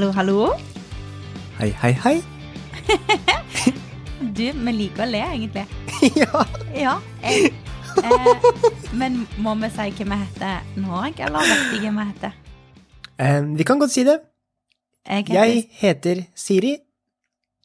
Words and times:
Hallo, 0.00 0.12
hallo. 0.12 0.52
Hei, 1.58 1.74
hei, 1.82 1.92
hei. 1.92 2.22
Du, 4.36 4.46
vi 4.48 4.72
liker 4.72 5.02
å 5.04 5.08
le, 5.10 5.18
egentlig. 5.20 5.66
ja. 6.22 6.44
Ja. 6.72 6.94
Jeg, 7.20 7.50
eh, 8.00 8.54
men 8.96 9.18
må 9.44 9.52
vi 9.60 9.68
si 9.74 9.90
hva 9.98 10.06
vi 10.14 10.18
heter 10.22 10.70
nå, 10.80 11.02
eller 11.10 11.50
vet 11.50 11.66
vi 11.74 11.82
hva 11.82 11.92
vi 11.98 12.06
heter? 12.14 12.38
Um, 13.20 13.50
vi 13.58 13.66
kan 13.68 13.82
godt 13.82 13.92
si 13.92 14.06
det. 14.08 14.16
Jeg 15.04 15.26
heter, 15.26 15.36
Jeg 15.36 15.66
heter 15.82 16.22
Siri. 16.32 16.72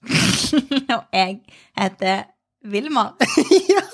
og 0.97 1.15
jeg 1.15 1.39
heter 1.79 2.25
Vilmar. 2.67 3.13
ja. 3.77 3.85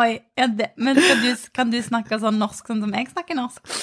Oi, 0.00 0.16
ja, 0.40 0.48
det, 0.48 0.72
men 0.80 0.96
du, 0.96 1.28
kan 1.52 1.68
du 1.68 1.76
snakke 1.84 2.16
sånn 2.24 2.40
norsk 2.40 2.72
sånn 2.72 2.80
som 2.86 2.96
jeg 2.96 3.12
snakker 3.12 3.36
norsk? 3.36 3.76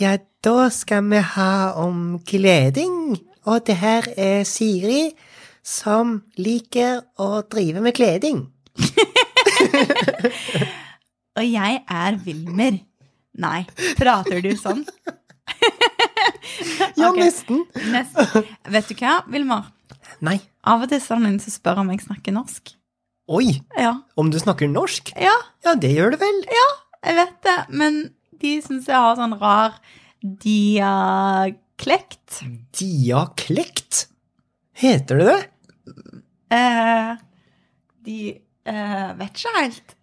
Ja, 0.00 0.16
da 0.44 0.68
skal 0.70 1.06
vi 1.10 1.20
ha 1.34 1.72
om 1.82 2.18
kleding. 2.26 3.16
Og 3.46 3.62
det 3.66 3.76
her 3.80 4.06
er 4.18 4.44
Siri 4.48 5.12
som 5.66 6.20
liker 6.38 7.00
å 7.22 7.42
drive 7.50 7.82
med 7.82 7.94
kleding. 7.96 8.44
Og 11.36 11.44
jeg 11.44 11.80
er 11.92 12.16
Wilmer. 12.24 12.78
Nei, 13.36 13.66
prater 13.98 14.40
du 14.44 14.52
sånn? 14.60 14.84
Ja, 16.96 17.10
nesten. 17.12 17.64
Nesten. 17.92 18.46
Vet 18.72 18.88
du 18.88 18.94
hva, 18.98 19.18
Vilmar? 19.30 19.66
Nei. 20.24 20.38
Av 20.66 20.82
og 20.84 20.88
til 20.90 21.00
så 21.02 21.14
er 21.14 21.18
det 21.20 21.24
noen 21.26 21.40
som 21.42 21.52
spør 21.52 21.80
om 21.82 21.90
jeg 21.92 22.00
snakker 22.06 22.32
norsk. 22.34 22.72
Oi, 23.36 23.58
Ja, 23.76 23.92
om 24.18 24.30
du 24.32 24.38
snakker 24.40 24.70
norsk? 24.70 25.10
ja, 25.20 25.34
Ja, 25.66 25.74
det 25.74 25.90
gjør 25.92 26.14
du 26.14 26.18
vel. 26.22 26.38
Ja, 26.54 26.66
jeg 27.10 27.18
vet 27.18 27.36
det, 27.46 27.56
men 27.76 27.98
de 28.40 28.52
syns 28.64 28.86
jeg 28.90 28.98
har 28.98 29.16
sånn 29.18 29.38
rar 29.40 29.72
diaklekt. 30.46 31.46
Diaklekt? 32.76 34.06
Heter 34.76 35.14
det 35.20 35.26
det? 35.30 35.42
Eh, 36.56 37.10
de 38.06 38.18
eh, 38.68 39.08
vet 39.18 39.32
ikke 39.40 39.54
helt. 39.60 39.96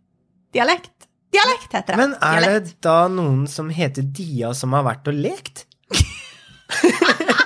Dialekt. 0.54 1.08
Dialekt 1.34 1.72
heter 1.74 1.94
det. 1.94 1.98
Men 2.02 2.12
er 2.20 2.40
Dialekt. 2.42 2.66
det 2.66 2.82
da 2.86 2.98
noen 3.10 3.48
som 3.50 3.70
heter 3.74 4.04
Dia 4.06 4.54
som 4.58 4.74
har 4.78 4.84
vært 4.86 5.08
og 5.10 5.16
lekt? 5.18 5.66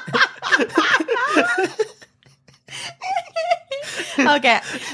Ok, 4.36 4.48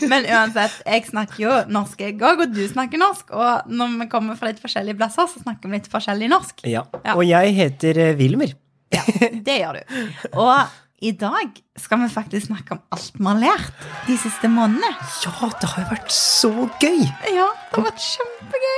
men 0.10 0.28
uansett, 0.28 0.76
jeg 0.86 1.08
snakker 1.10 1.40
jo 1.44 1.56
norsk 1.74 2.04
jeg 2.06 2.20
òg, 2.20 2.46
og 2.46 2.54
du 2.54 2.62
snakker 2.70 3.02
norsk. 3.02 3.34
Og 3.34 3.74
når 3.74 3.98
vi 4.02 4.10
kommer 4.12 4.40
fra 4.40 4.52
litt 4.52 4.62
forskjellige 4.64 5.00
plasser, 5.00 5.30
så 5.32 5.44
snakker 5.44 5.72
vi 5.72 5.80
litt 5.80 5.90
forskjellig 5.92 6.30
norsk. 6.32 6.64
Ja. 6.70 6.86
Ja. 7.04 7.18
Og 7.18 7.26
jeg 7.28 7.56
heter 7.58 8.00
eh, 8.10 8.16
Wilmer. 8.20 8.56
Ja, 8.94 9.04
det 9.48 9.60
gjør 9.60 9.80
du. 9.80 10.00
Og 10.38 10.80
i 11.04 11.12
dag 11.20 11.58
skal 11.80 12.00
vi 12.00 12.10
faktisk 12.14 12.48
snakke 12.48 12.78
om 12.78 12.82
alt 12.96 13.18
vi 13.18 13.26
har 13.28 13.40
lært 13.42 13.88
de 14.08 14.16
siste 14.22 14.48
månedene. 14.48 14.94
Ja, 15.26 15.50
det 15.60 15.70
har 15.74 15.84
jo 15.84 15.88
vært 15.90 16.14
så 16.16 16.52
gøy! 16.80 17.02
Ja, 17.34 17.50
det 17.52 17.80
har 17.80 17.88
vært 17.90 18.06
kjempegøy. 18.06 18.78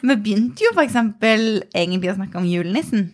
Vi 0.00 0.16
begynte 0.24 0.64
jo 0.64 0.72
eksempel 0.80 1.44
egentlig 1.76 2.14
å 2.14 2.16
snakke 2.16 2.40
om 2.40 2.48
julenissen. 2.48 3.10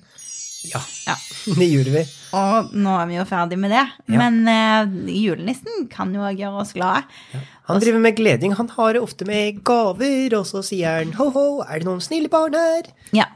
Ja, 0.72 0.80
Ja. 1.06 1.14
det 1.60 1.68
gjorde 1.70 1.92
vi. 1.94 2.02
Og 2.36 2.72
nå 2.76 2.92
er 3.00 3.06
vi 3.10 3.16
jo 3.18 3.24
ferdig 3.28 3.58
med 3.62 3.70
det. 3.72 3.84
Ja. 4.10 4.18
Men 4.20 4.38
uh, 4.48 5.10
julenissen 5.12 5.86
kan 5.92 6.12
jo 6.14 6.20
også 6.26 6.36
gjøre 6.42 6.62
oss 6.62 6.72
glade. 6.76 7.04
Han 7.70 7.80
driver 7.82 8.02
med 8.02 8.16
gleding. 8.18 8.54
Han 8.58 8.68
har 8.76 8.92
det 8.96 9.02
ofte 9.02 9.26
med 9.28 9.62
gaver, 9.66 10.36
og 10.38 10.46
så 10.46 10.62
sier 10.66 11.00
han 11.00 11.14
ho-ho, 11.18 11.62
er 11.66 11.80
det 11.82 11.88
noen 11.88 12.02
snille 12.04 12.28
barn 12.32 12.54
her? 12.58 12.90
Ja. 13.16 13.28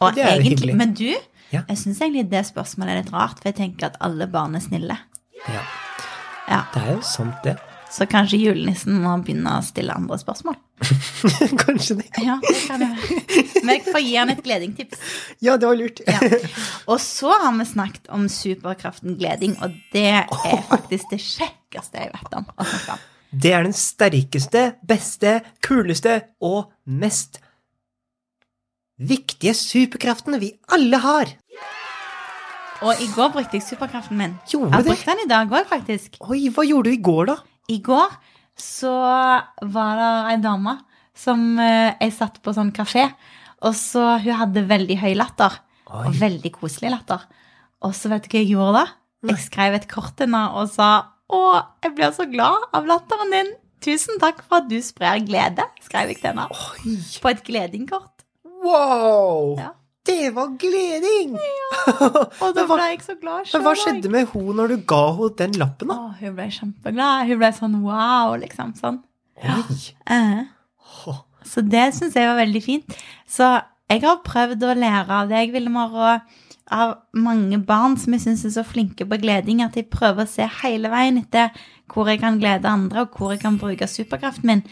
Og 0.00 0.08
Og 0.10 0.14
det 0.18 0.24
er 0.26 0.34
egentlig, 0.36 0.56
hyggelig. 0.58 0.76
Men 0.76 0.94
du, 0.98 1.08
Ja. 1.52 1.62
jeg 1.68 1.76
syns 1.78 2.00
egentlig 2.00 2.30
det 2.30 2.44
spørsmålet 2.48 2.90
er 2.96 3.02
litt 3.02 3.12
rart, 3.12 3.38
for 3.40 3.50
jeg 3.52 3.56
tenker 3.60 3.86
at 3.92 3.96
alle 4.00 4.26
barn 4.26 4.54
er 4.58 4.60
snille. 4.64 4.98
Ja, 5.48 5.62
Ja, 6.48 6.64
det 6.74 6.82
er 6.82 6.94
jo 6.96 7.00
sant, 7.06 7.38
det. 7.44 7.56
Så 7.92 8.06
kanskje 8.08 8.38
julenissen 8.40 8.96
må 9.02 9.12
begynne 9.20 9.58
å 9.58 9.64
stille 9.64 9.92
andre 9.92 10.16
spørsmål. 10.20 10.56
Kanskje 11.62 11.98
det. 11.98 12.06
Ja, 12.24 12.38
det 12.40 12.54
kan 12.64 12.80
jeg. 12.80 13.18
Men 13.60 13.74
jeg 13.74 13.84
får 13.84 14.04
gi 14.06 14.14
han 14.16 14.32
et 14.32 14.42
gledingtips. 14.46 15.02
Ja, 15.44 15.58
det 15.60 15.68
var 15.68 15.76
lurt. 15.76 16.00
Ja. 16.08 16.20
Og 16.86 17.00
så 17.04 17.34
har 17.34 17.52
vi 17.58 17.66
snakket 17.68 18.08
om 18.14 18.28
superkraften 18.32 19.18
gleding, 19.20 19.58
og 19.60 19.76
det 19.92 20.06
er 20.22 20.64
faktisk 20.70 21.12
det 21.12 21.20
kjekkeste 21.20 22.06
jeg 22.06 22.14
vet 22.14 22.36
om 22.38 22.48
å 22.48 22.66
snakke 22.66 22.96
om. 22.96 23.06
Det 23.32 23.52
er 23.56 23.64
den 23.64 23.76
sterkeste, 23.76 24.64
beste, 24.88 25.38
kuleste 25.64 26.18
og 26.44 26.72
mest 26.84 27.40
viktige 29.02 29.54
superkraften 29.56 30.36
vi 30.40 30.52
alle 30.72 31.00
har. 31.02 31.36
Og 32.82 32.98
i 32.98 33.06
går 33.14 33.30
brukte 33.34 33.58
jeg 33.58 33.64
superkraften 33.66 34.18
min. 34.18 34.36
Gjorde 34.50 34.72
Jeg 34.72 34.80
har 34.80 34.88
brukt 34.88 35.08
den 35.12 35.24
i 35.24 35.30
dag 35.30 35.52
òg, 35.54 35.66
faktisk. 35.70 36.18
Oi, 36.26 36.48
hva 36.50 36.64
gjorde 36.66 36.90
du 36.90 36.96
i 36.96 37.02
går, 37.02 37.28
da? 37.30 37.36
I 37.70 37.78
går 37.84 38.16
så 38.58 38.92
var 38.92 40.00
det 40.00 40.10
ei 40.32 40.40
dame 40.42 40.76
som 41.16 41.44
eh, 41.60 41.92
jeg 42.00 42.14
satt 42.16 42.40
på 42.42 42.54
sånn 42.56 42.72
kafé, 42.74 43.06
og 43.62 43.76
så 43.78 44.16
hun 44.22 44.38
hadde 44.40 44.64
veldig 44.66 44.96
høy 45.02 45.12
latter. 45.18 45.60
Oi. 45.92 46.06
Og 46.08 46.18
veldig 46.18 46.52
koselig 46.56 46.92
latter. 46.94 47.24
Og 47.84 47.94
så 47.96 48.10
vet 48.10 48.24
du 48.24 48.32
hva 48.32 48.40
jeg 48.40 48.52
gjorde 48.54 48.80
da? 48.80 48.84
Jeg 49.30 49.42
skrev 49.44 49.76
et 49.76 49.88
kort 49.90 50.16
til 50.18 50.26
henne 50.26 50.46
og 50.58 50.70
sa 50.72 50.88
Å, 51.32 51.38
jeg 51.84 51.94
blir 51.96 52.10
så 52.12 52.26
glad 52.28 52.64
av 52.76 52.88
latteren 52.88 53.30
din. 53.32 53.52
Tusen 53.82 54.18
takk 54.20 54.42
for 54.44 54.60
at 54.60 54.66
du 54.68 54.76
sprer 54.84 55.22
glede, 55.24 55.64
skrev 55.82 56.10
jeg 56.12 56.20
til 56.20 56.32
henne. 56.32 56.48
På 57.22 57.30
et 57.30 57.40
gledingkort. 57.46 58.26
wow! 58.62 59.56
Ja. 59.58 59.70
Det 60.06 60.32
var 60.34 60.48
gleding! 60.58 61.36
Ja, 61.38 62.08
Og 62.42 62.54
da 62.56 62.64
ble 62.66 62.78
jeg 62.88 62.98
ikke 62.98 63.06
så 63.06 63.14
glad 63.20 63.50
Men 63.54 63.64
hva 63.66 63.72
skjedde 63.78 64.10
med 64.10 64.30
henne 64.32 64.54
når 64.58 64.72
du 64.72 64.76
ga 64.90 65.02
henne 65.14 65.28
den 65.38 65.58
lappen, 65.62 65.92
Å, 65.94 65.98
da? 65.98 66.14
hun 66.18 66.34
ble 66.38 66.46
kjempeglad. 66.56 67.28
Hun 67.30 67.40
ble 67.42 67.50
sånn 67.58 67.76
wow, 67.84 68.34
liksom. 68.42 68.72
Sånn. 68.80 68.98
Åh. 71.06 71.20
Så 71.46 71.62
det 71.66 71.88
syns 71.96 72.16
jeg 72.18 72.28
var 72.28 72.38
veldig 72.38 72.62
fint. 72.64 72.96
Så 73.30 73.46
jeg 73.92 74.02
har 74.04 74.20
prøvd 74.26 74.62
å 74.66 74.74
lære 74.78 75.20
av 75.22 75.30
deg, 75.30 75.52
Vilmar, 75.54 75.94
og 75.94 76.51
av 76.72 76.96
mange 77.12 77.58
barn 77.66 77.98
som 78.00 78.14
jeg 78.16 78.24
syns 78.24 78.46
er 78.48 78.54
så 78.56 78.64
flinke 78.66 79.06
på 79.08 79.18
gleding, 79.22 79.62
at 79.64 79.76
jeg 79.78 79.90
prøver 79.92 80.24
å 80.24 80.30
se 80.30 80.46
hele 80.62 80.90
veien 80.92 81.20
etter 81.20 81.52
hvor 81.92 82.08
jeg 82.08 82.22
kan 82.22 82.38
glede 82.40 82.70
andre, 82.70 83.04
og 83.04 83.18
hvor 83.18 83.34
jeg 83.34 83.42
kan 83.42 83.58
bruke 83.60 83.86
superkraften 83.90 84.48
min. 84.48 84.62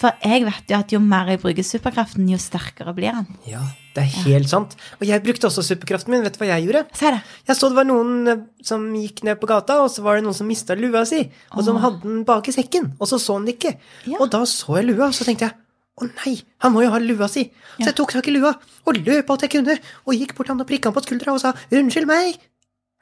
For 0.00 0.16
jeg 0.24 0.46
vet 0.46 0.72
jo 0.72 0.78
at 0.78 0.94
jo 0.94 1.00
mer 1.04 1.28
jeg 1.28 1.42
bruker 1.42 1.66
superkraften, 1.66 2.28
jo 2.30 2.40
sterkere 2.40 2.94
blir 2.96 3.12
den. 3.18 3.28
Ja, 3.50 3.60
det 3.96 4.06
er 4.06 4.26
helt 4.30 4.48
sant. 4.52 4.76
Og 4.98 5.04
jeg 5.08 5.22
brukte 5.24 5.50
også 5.50 5.64
superkraften 5.66 6.14
min. 6.14 6.24
Vet 6.24 6.38
du 6.38 6.42
hva 6.42 6.52
jeg 6.54 6.68
gjorde? 6.68 6.86
Se 6.96 7.12
det. 7.12 7.20
Jeg 7.50 7.58
så 7.58 7.68
det 7.68 7.80
var 7.82 7.88
noen 7.90 8.32
eh, 8.32 8.44
som 8.64 8.86
gikk 8.96 9.24
ned 9.28 9.40
på 9.42 9.50
gata, 9.50 9.82
og 9.84 9.90
så 9.92 10.04
var 10.06 10.16
det 10.16 10.24
noen 10.24 10.36
som 10.40 10.48
mista 10.48 10.78
lua 10.78 11.04
si, 11.08 11.26
og 11.52 11.66
som 11.66 11.80
hadde 11.84 12.00
den 12.06 12.22
bak 12.28 12.48
i 12.48 12.56
sekken, 12.56 12.94
og 12.98 13.10
så 13.10 13.20
så 13.20 13.36
han 13.36 13.48
det 13.48 13.58
ikke. 13.58 13.76
Ja. 14.08 14.22
Og 14.22 14.30
da 14.32 14.46
så 14.48 14.80
jeg 14.80 14.88
lua, 14.92 15.10
og 15.10 15.18
så 15.18 15.28
tenkte 15.28 15.50
jeg 15.50 15.58
å 16.00 16.08
nei, 16.08 16.34
han 16.64 16.72
må 16.74 16.82
jo 16.84 16.90
ha 16.94 17.00
lua 17.02 17.28
si. 17.30 17.46
Så 17.78 17.90
jeg 17.90 17.96
tok 17.98 18.14
tak 18.16 18.28
i 18.30 18.34
lua 18.34 18.54
og 18.88 19.00
løp 19.00 19.30
alt 19.32 19.44
jeg 19.46 19.52
kunne, 19.56 19.76
og 20.06 20.16
gikk 20.16 20.34
bort 20.38 20.48
han 20.52 20.60
og 20.62 20.68
prikka 20.68 20.90
han 20.90 20.96
på 20.96 21.02
skuldra 21.04 21.34
og 21.36 21.42
sa 21.42 21.52
unnskyld 21.70 22.08
meg, 22.08 22.38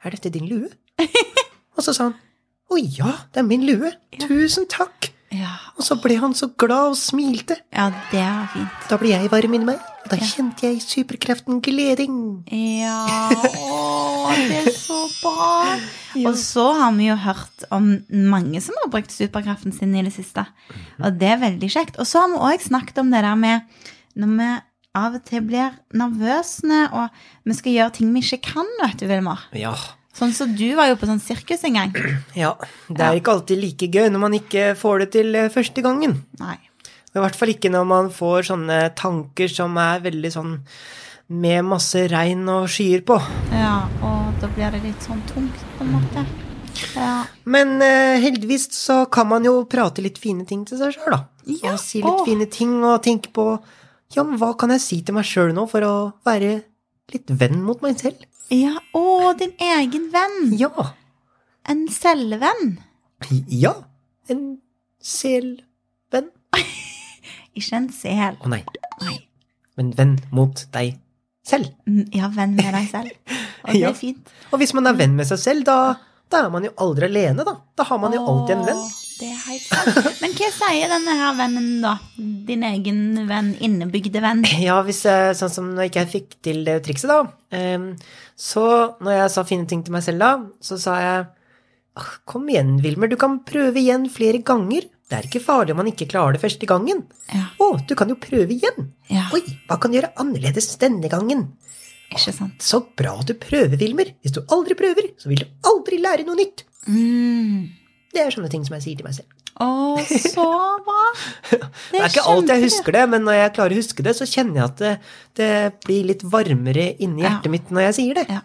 er 0.03 0.15
dette 0.15 0.31
din 0.33 0.47
lue? 0.49 0.69
og 1.75 1.83
så 1.85 1.95
sa 1.95 2.09
han 2.09 2.17
å 2.69 2.77
ja, 2.77 3.09
det 3.33 3.41
er 3.41 3.47
min 3.47 3.63
lue, 3.65 3.89
tusen 4.21 4.67
takk. 4.69 5.09
Ja, 5.33 5.55
Og 5.77 5.85
så 5.85 5.95
ble 6.01 6.15
han 6.21 6.33
så 6.37 6.47
glad 6.57 6.91
og 6.91 6.97
smilte. 6.97 7.55
ja 7.73 7.87
det 8.11 8.21
er 8.21 8.47
fint. 8.53 8.85
Da 8.89 8.97
blir 9.01 9.13
jeg 9.15 9.29
varm 9.31 9.53
inni 9.57 9.67
meg, 9.71 9.81
og 9.99 10.13
da 10.13 10.17
kjente 10.23 10.65
jeg 10.65 10.79
superkreften 10.81 11.59
gleding. 11.63 12.15
Ja, 12.49 13.03
å, 13.59 14.31
det 14.39 14.61
er 14.63 14.71
så 14.73 15.01
bra. 15.19 15.75
Og 16.29 16.33
så 16.39 16.63
har 16.73 16.95
vi 16.95 17.09
jo 17.09 17.17
hørt 17.21 17.67
om 17.75 17.91
mange 18.09 18.61
som 18.65 18.77
har 18.81 18.89
brukt 18.91 19.13
superkraften 19.13 19.75
sin 19.75 19.93
i 19.93 20.01
det 20.07 20.13
siste. 20.15 20.41
Og 21.03 21.19
det 21.19 21.29
er 21.35 21.43
veldig 21.43 21.69
kjekt. 21.69 21.99
Og 22.01 22.09
så 22.09 22.23
har 22.23 22.31
vi 22.31 22.41
òg 22.49 22.65
snakket 22.65 23.03
om 23.03 23.11
det 23.13 23.21
der 23.27 23.37
med 23.37 23.85
når 24.19 24.33
vi 24.39 24.49
av 24.99 25.19
og 25.19 25.27
til 25.27 25.45
blir 25.45 25.75
nervøse, 25.93 26.81
og 26.97 27.21
vi 27.45 27.59
skal 27.59 27.75
gjøre 27.75 27.95
ting 27.99 28.09
vi 28.15 28.23
ikke 28.25 28.41
kan, 28.49 28.73
vet 28.81 28.97
du, 29.03 29.05
Vilmar. 29.11 29.45
Ja, 29.55 29.75
Sånn 30.19 30.33
som 30.35 30.51
du 30.57 30.65
var 30.75 30.89
jo 30.89 30.97
på 30.99 31.07
sånn 31.07 31.21
sirkus 31.23 31.61
en 31.67 31.77
gang. 31.77 31.93
Ja, 32.35 32.55
det 32.89 33.05
er 33.05 33.19
ikke 33.19 33.37
alltid 33.37 33.61
like 33.61 33.87
gøy 33.87 34.09
når 34.11 34.23
man 34.25 34.35
ikke 34.35 34.73
får 34.79 35.05
det 35.05 35.07
til 35.13 35.37
eh, 35.37 35.51
første 35.53 35.83
gangen. 35.85 36.17
Nei. 36.41 36.57
Og 37.09 37.19
I 37.19 37.23
hvert 37.25 37.37
fall 37.39 37.51
ikke 37.55 37.71
når 37.73 37.85
man 37.89 38.09
får 38.13 38.49
sånne 38.51 38.79
tanker 38.99 39.49
som 39.51 39.77
er 39.81 40.01
veldig 40.03 40.31
sånn 40.33 40.53
med 41.29 41.65
masse 41.65 42.03
regn 42.09 42.43
og 42.49 42.67
skyer 42.73 43.01
på. 43.05 43.17
Ja, 43.53 43.83
og 44.05 44.37
da 44.41 44.49
blir 44.53 44.71
det 44.73 44.81
litt 44.87 45.03
sånn 45.05 45.19
tungt, 45.29 45.59
på 45.77 45.85
en 45.85 45.91
måte. 45.97 46.23
Ja. 46.95 47.25
Men 47.49 47.75
eh, 47.85 48.17
heldigvis 48.23 48.67
så 48.77 49.03
kan 49.11 49.27
man 49.29 49.45
jo 49.45 49.63
prate 49.69 50.01
litt 50.05 50.17
fine 50.21 50.45
ting 50.49 50.63
til 50.69 50.79
seg 50.79 50.95
sjøl, 50.95 51.11
da. 51.13 51.19
Ja, 51.49 51.73
Og 51.75 51.79
si 51.81 51.99
litt 52.01 52.09
åh. 52.13 52.23
fine 52.27 52.45
ting 52.49 52.75
og 52.85 53.01
tenke 53.05 53.31
på 53.33 53.45
ja, 54.15 54.23
men 54.25 54.39
hva 54.41 54.55
kan 54.57 54.71
jeg 54.73 54.81
si 54.81 54.97
til 55.05 55.13
meg 55.17 55.25
sjøl 55.29 55.51
nå 55.53 55.67
for 55.69 55.85
å 55.85 55.93
være 56.25 56.63
litt 57.13 57.29
venn 57.29 57.59
mot 57.65 57.81
meg 57.85 57.97
selv? 58.01 58.21
ja. 58.53 58.73
Å, 58.97 59.33
din 59.37 59.51
egen 59.61 60.07
venn. 60.13 60.53
Ja. 60.57 60.71
En 61.69 61.83
selvvenn. 61.93 62.79
Ja. 63.53 63.75
En 64.29 64.57
selvenn. 65.01 66.31
Ikke 67.57 67.75
en 67.79 67.89
sel. 67.93 68.37
Å 68.43 68.49
nei, 68.51 68.63
Nei. 69.01 69.17
men 69.77 69.91
venn 69.97 70.17
mot 70.35 70.65
deg 70.75 70.97
selv. 71.45 71.71
Mm, 71.87 72.05
Ja, 72.13 72.29
venn 72.29 72.55
med 72.55 72.73
deg 72.73 72.89
selv. 72.91 73.11
og 73.65 73.73
det 73.73 73.79
Ja. 73.83 73.89
er 73.89 73.97
fint. 73.97 74.29
Og 74.53 74.59
hvis 74.61 74.73
man 74.77 74.87
er 74.87 74.93
venn 74.99 75.15
med 75.15 75.25
seg 75.27 75.39
selv, 75.39 75.65
da, 75.65 75.95
da 76.29 76.45
er 76.45 76.49
man 76.53 76.63
jo 76.67 76.71
aldri 76.77 77.05
alene, 77.09 77.45
da. 77.45 77.55
Da 77.75 77.83
har 77.89 77.97
man 78.01 78.13
jo 78.13 78.21
alltid 78.25 78.57
en 78.57 78.65
venn. 78.69 78.83
Det 79.19 79.27
er 79.33 79.39
helt 79.49 79.65
sant. 79.67 80.21
Men 80.21 80.31
hva 80.37 80.47
sier 80.55 80.87
denne 80.93 81.15
her 81.19 81.33
vennen, 81.35 81.81
da? 81.83 81.97
Din 82.47 82.61
egen 82.63 82.99
venn, 83.27 83.49
innebygde 83.59 84.21
venn? 84.23 84.45
Ja, 84.63 84.77
hvis 84.87 85.01
jeg, 85.09 85.33
sånn 85.35 85.51
som 85.51 85.73
når 85.75 85.89
ikke 85.89 86.05
fikk 86.13 86.37
til 86.45 86.61
det 86.63 86.77
trikset, 86.85 87.11
da. 87.11 87.25
så 88.39 88.63
når 89.03 89.17
jeg 89.17 89.33
sa 89.33 89.43
fine 89.47 89.67
ting 89.67 89.83
til 89.83 89.91
meg 89.97 90.05
selv 90.05 90.23
da, 90.23 90.31
så 90.63 90.77
sa 90.79 90.95
jeg 91.03 91.27
«Ah, 91.99 92.13
Kom 92.29 92.45
igjen, 92.47 92.77
Wilmer, 92.83 93.09
du 93.11 93.17
kan 93.19 93.39
prøve 93.43 93.75
igjen 93.81 94.05
flere 94.13 94.39
ganger. 94.45 94.85
Det 95.09 95.17
er 95.17 95.25
ikke 95.25 95.41
farlig 95.41 95.73
om 95.73 95.79
man 95.81 95.89
ikke 95.89 96.05
klarer 96.11 96.35
det 96.37 96.41
første 96.43 96.67
gangen. 96.69 96.99
Ja. 97.33 97.47
Å, 97.65 97.71
du 97.89 97.95
kan 97.97 98.11
jo 98.11 98.17
prøve 98.21 98.53
igjen. 98.53 98.91
Ja, 99.09 99.25
Oi, 99.33 99.41
hva 99.69 99.79
kan 99.81 99.89
du 99.91 99.97
gjøre 99.97 100.13
annerledes 100.21 100.71
denne 100.81 101.09
gangen? 101.11 101.47
ikke 102.09 102.31
sant. 102.33 102.61
Så 102.65 102.79
bra 102.97 103.11
du 103.25 103.35
prøver, 103.37 103.77
Wilmer. 103.77 104.07
Hvis 104.25 104.33
du 104.33 104.39
aldri 104.49 104.73
prøver, 104.77 105.11
så 105.21 105.29
vil 105.29 105.43
du 105.43 105.67
aldri 105.69 105.99
lære 106.01 106.23
noe 106.25 106.37
nytt. 106.39 106.63
Mm. 106.89 107.67
Det 108.13 108.23
er 108.23 108.33
sånne 108.33 108.49
ting 108.49 108.63
som 108.65 108.73
jeg 108.77 108.85
sier 108.87 108.97
til 109.01 109.05
meg 109.05 109.13
selv. 109.19 109.35
Å, 109.59 109.67
så 110.07 110.45
bra. 110.85 111.03
Det 111.51 111.59
Det 111.91 111.99
er 112.01 112.07
ikke 112.09 112.23
alltid 112.31 112.53
jeg 112.55 112.63
husker 112.63 112.95
det, 112.95 113.03
men 113.11 113.25
når 113.27 113.37
jeg 113.37 113.53
klarer 113.57 113.75
å 113.75 113.79
huske 113.81 114.05
det, 114.05 114.13
så 114.17 114.25
kjenner 114.29 114.61
jeg 114.61 114.65
at 114.71 114.81
det, 114.81 114.93
det 115.37 115.49
blir 115.85 116.07
litt 116.13 116.23
varmere 116.25 116.87
inni 117.01 117.25
Ja. 117.25 117.35
hjertet 117.35 117.53
mitt 117.57 117.69
når 117.73 117.87
jeg 117.89 117.97
sier 117.99 118.19
det. 118.21 118.25
Ja. 118.29 118.41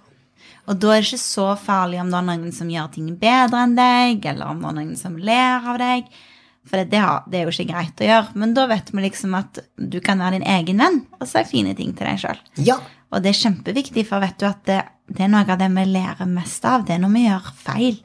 Og 0.68 0.78
da 0.80 0.92
er 0.94 1.00
det 1.04 1.08
ikke 1.12 1.20
så 1.24 1.48
farlig 1.60 2.00
om 2.00 2.12
det 2.12 2.20
er 2.20 2.28
noen 2.30 2.52
som 2.56 2.70
gjør 2.72 2.92
ting 2.96 3.08
bedre 3.20 3.64
enn 3.66 3.74
deg, 3.76 4.24
eller 4.32 4.52
om 4.52 4.60
det 4.64 4.70
er 4.72 4.78
noen 4.80 4.94
som 5.00 5.16
ler 5.20 5.68
av 5.72 5.80
deg. 5.80 6.08
For 6.64 6.80
det, 6.80 6.90
det, 6.94 7.00
har, 7.04 7.24
det 7.28 7.38
er 7.38 7.44
jo 7.44 7.52
ikke 7.52 7.68
greit 7.72 8.00
å 8.00 8.06
gjøre. 8.08 8.34
Men 8.40 8.54
da 8.56 8.66
vet 8.70 8.88
vi 8.94 9.02
liksom 9.04 9.34
at 9.36 9.58
du 9.76 9.98
kan 10.04 10.22
være 10.22 10.38
din 10.38 10.46
egen 10.48 10.80
venn 10.80 11.02
og 11.20 11.28
si 11.28 11.42
fine 11.50 11.74
ting 11.76 11.92
til 11.96 12.08
deg 12.08 12.22
sjøl. 12.22 12.40
Ja, 12.64 12.78
Og 13.12 13.22
det 13.22 13.30
er 13.34 13.40
kjempeviktig, 13.44 14.06
for 14.08 14.24
vet 14.24 14.38
du 14.40 14.46
at 14.48 14.62
det, 14.66 14.80
det 15.06 15.20
er 15.20 15.28
noe 15.28 15.44
av 15.44 15.58
det 15.60 15.66
vi 15.68 15.82
lærer 15.92 16.26
mest 16.30 16.64
av. 16.64 16.86
Det 16.88 16.94
er 16.94 17.00
når 17.02 17.10
vi 17.12 17.22
gjør 17.26 17.48
feil. 17.60 17.96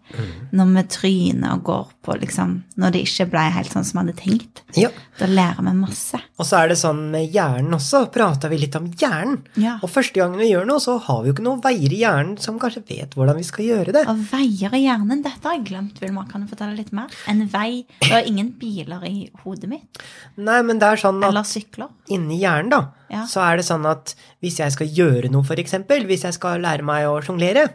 Når 0.51 0.71
vi 0.75 0.81
tryner 0.91 1.53
og 1.55 1.61
går 1.69 1.85
på 2.03 2.15
liksom 2.19 2.51
Når 2.81 2.91
det 2.91 3.01
ikke 3.05 3.25
ble 3.31 3.43
helt 3.55 3.71
sånn 3.71 3.85
som 3.87 3.99
vi 3.99 4.11
hadde 4.11 4.17
tenkt. 4.19 4.61
ja. 4.75 4.89
Da 5.19 5.27
lærer 5.27 5.63
vi 5.63 5.73
masse. 5.75 6.19
Og 6.39 6.45
så 6.47 6.61
er 6.61 6.69
det 6.71 6.77
sånn 6.79 6.99
med 7.11 7.31
hjernen 7.33 7.73
også, 7.75 8.05
prata 8.11 8.47
vi 8.51 8.57
litt 8.61 8.75
om 8.79 8.85
hjernen. 8.99 9.41
Ja. 9.59 9.77
Og 9.83 9.89
første 9.91 10.15
gangen 10.19 10.39
vi 10.39 10.47
gjør 10.51 10.67
noe, 10.69 10.79
så 10.79 10.97
har 11.03 11.23
vi 11.23 11.27
jo 11.31 11.33
ikke 11.35 11.43
noen 11.43 11.63
veier 11.63 11.91
i 11.91 11.99
hjernen 12.03 12.37
som 12.39 12.59
kanskje 12.59 12.83
vet 12.87 13.15
hvordan 13.19 13.35
vi 13.39 13.43
skal 13.47 13.65
gjøre 13.67 13.95
det. 13.97 14.05
Og 14.07 14.21
veier 14.31 14.75
i 14.75 14.83
hjernen, 14.85 15.23
dette 15.25 15.43
har 15.43 15.57
jeg 15.57 15.65
glemt, 15.71 15.99
Vilma. 16.03 16.23
Kan 16.31 16.45
du 16.45 16.51
fortelle 16.51 16.77
litt 16.77 16.93
mer? 16.95 17.11
En 17.27 17.43
vei 17.51 17.83
Det 17.99 18.11
er 18.15 18.27
ingen 18.31 18.53
biler 18.59 19.03
i 19.07 19.29
hodet 19.43 19.67
mitt. 19.71 20.03
Nei, 20.39 20.61
men 20.63 20.79
det 20.79 20.87
er 20.87 21.03
sånn 21.03 21.19
at 21.23 21.31
Eller 21.33 21.43
sykler. 21.47 21.91
inni 22.07 22.39
hjernen, 22.39 22.71
da, 22.71 22.81
Ja. 23.09 23.25
så 23.25 23.41
er 23.41 23.57
det 23.57 23.65
sånn 23.65 23.85
at 23.89 24.15
hvis 24.41 24.59
jeg 24.59 24.71
skal 24.71 24.87
gjøre 24.87 25.31
noe, 25.31 25.43
eksempel, 25.57 26.05
hvis 26.05 26.23
jeg 26.27 26.33
skal 26.33 26.61
lære 26.61 26.83
meg 26.85 27.07
å 27.09 27.19
sjonglere, 27.25 27.69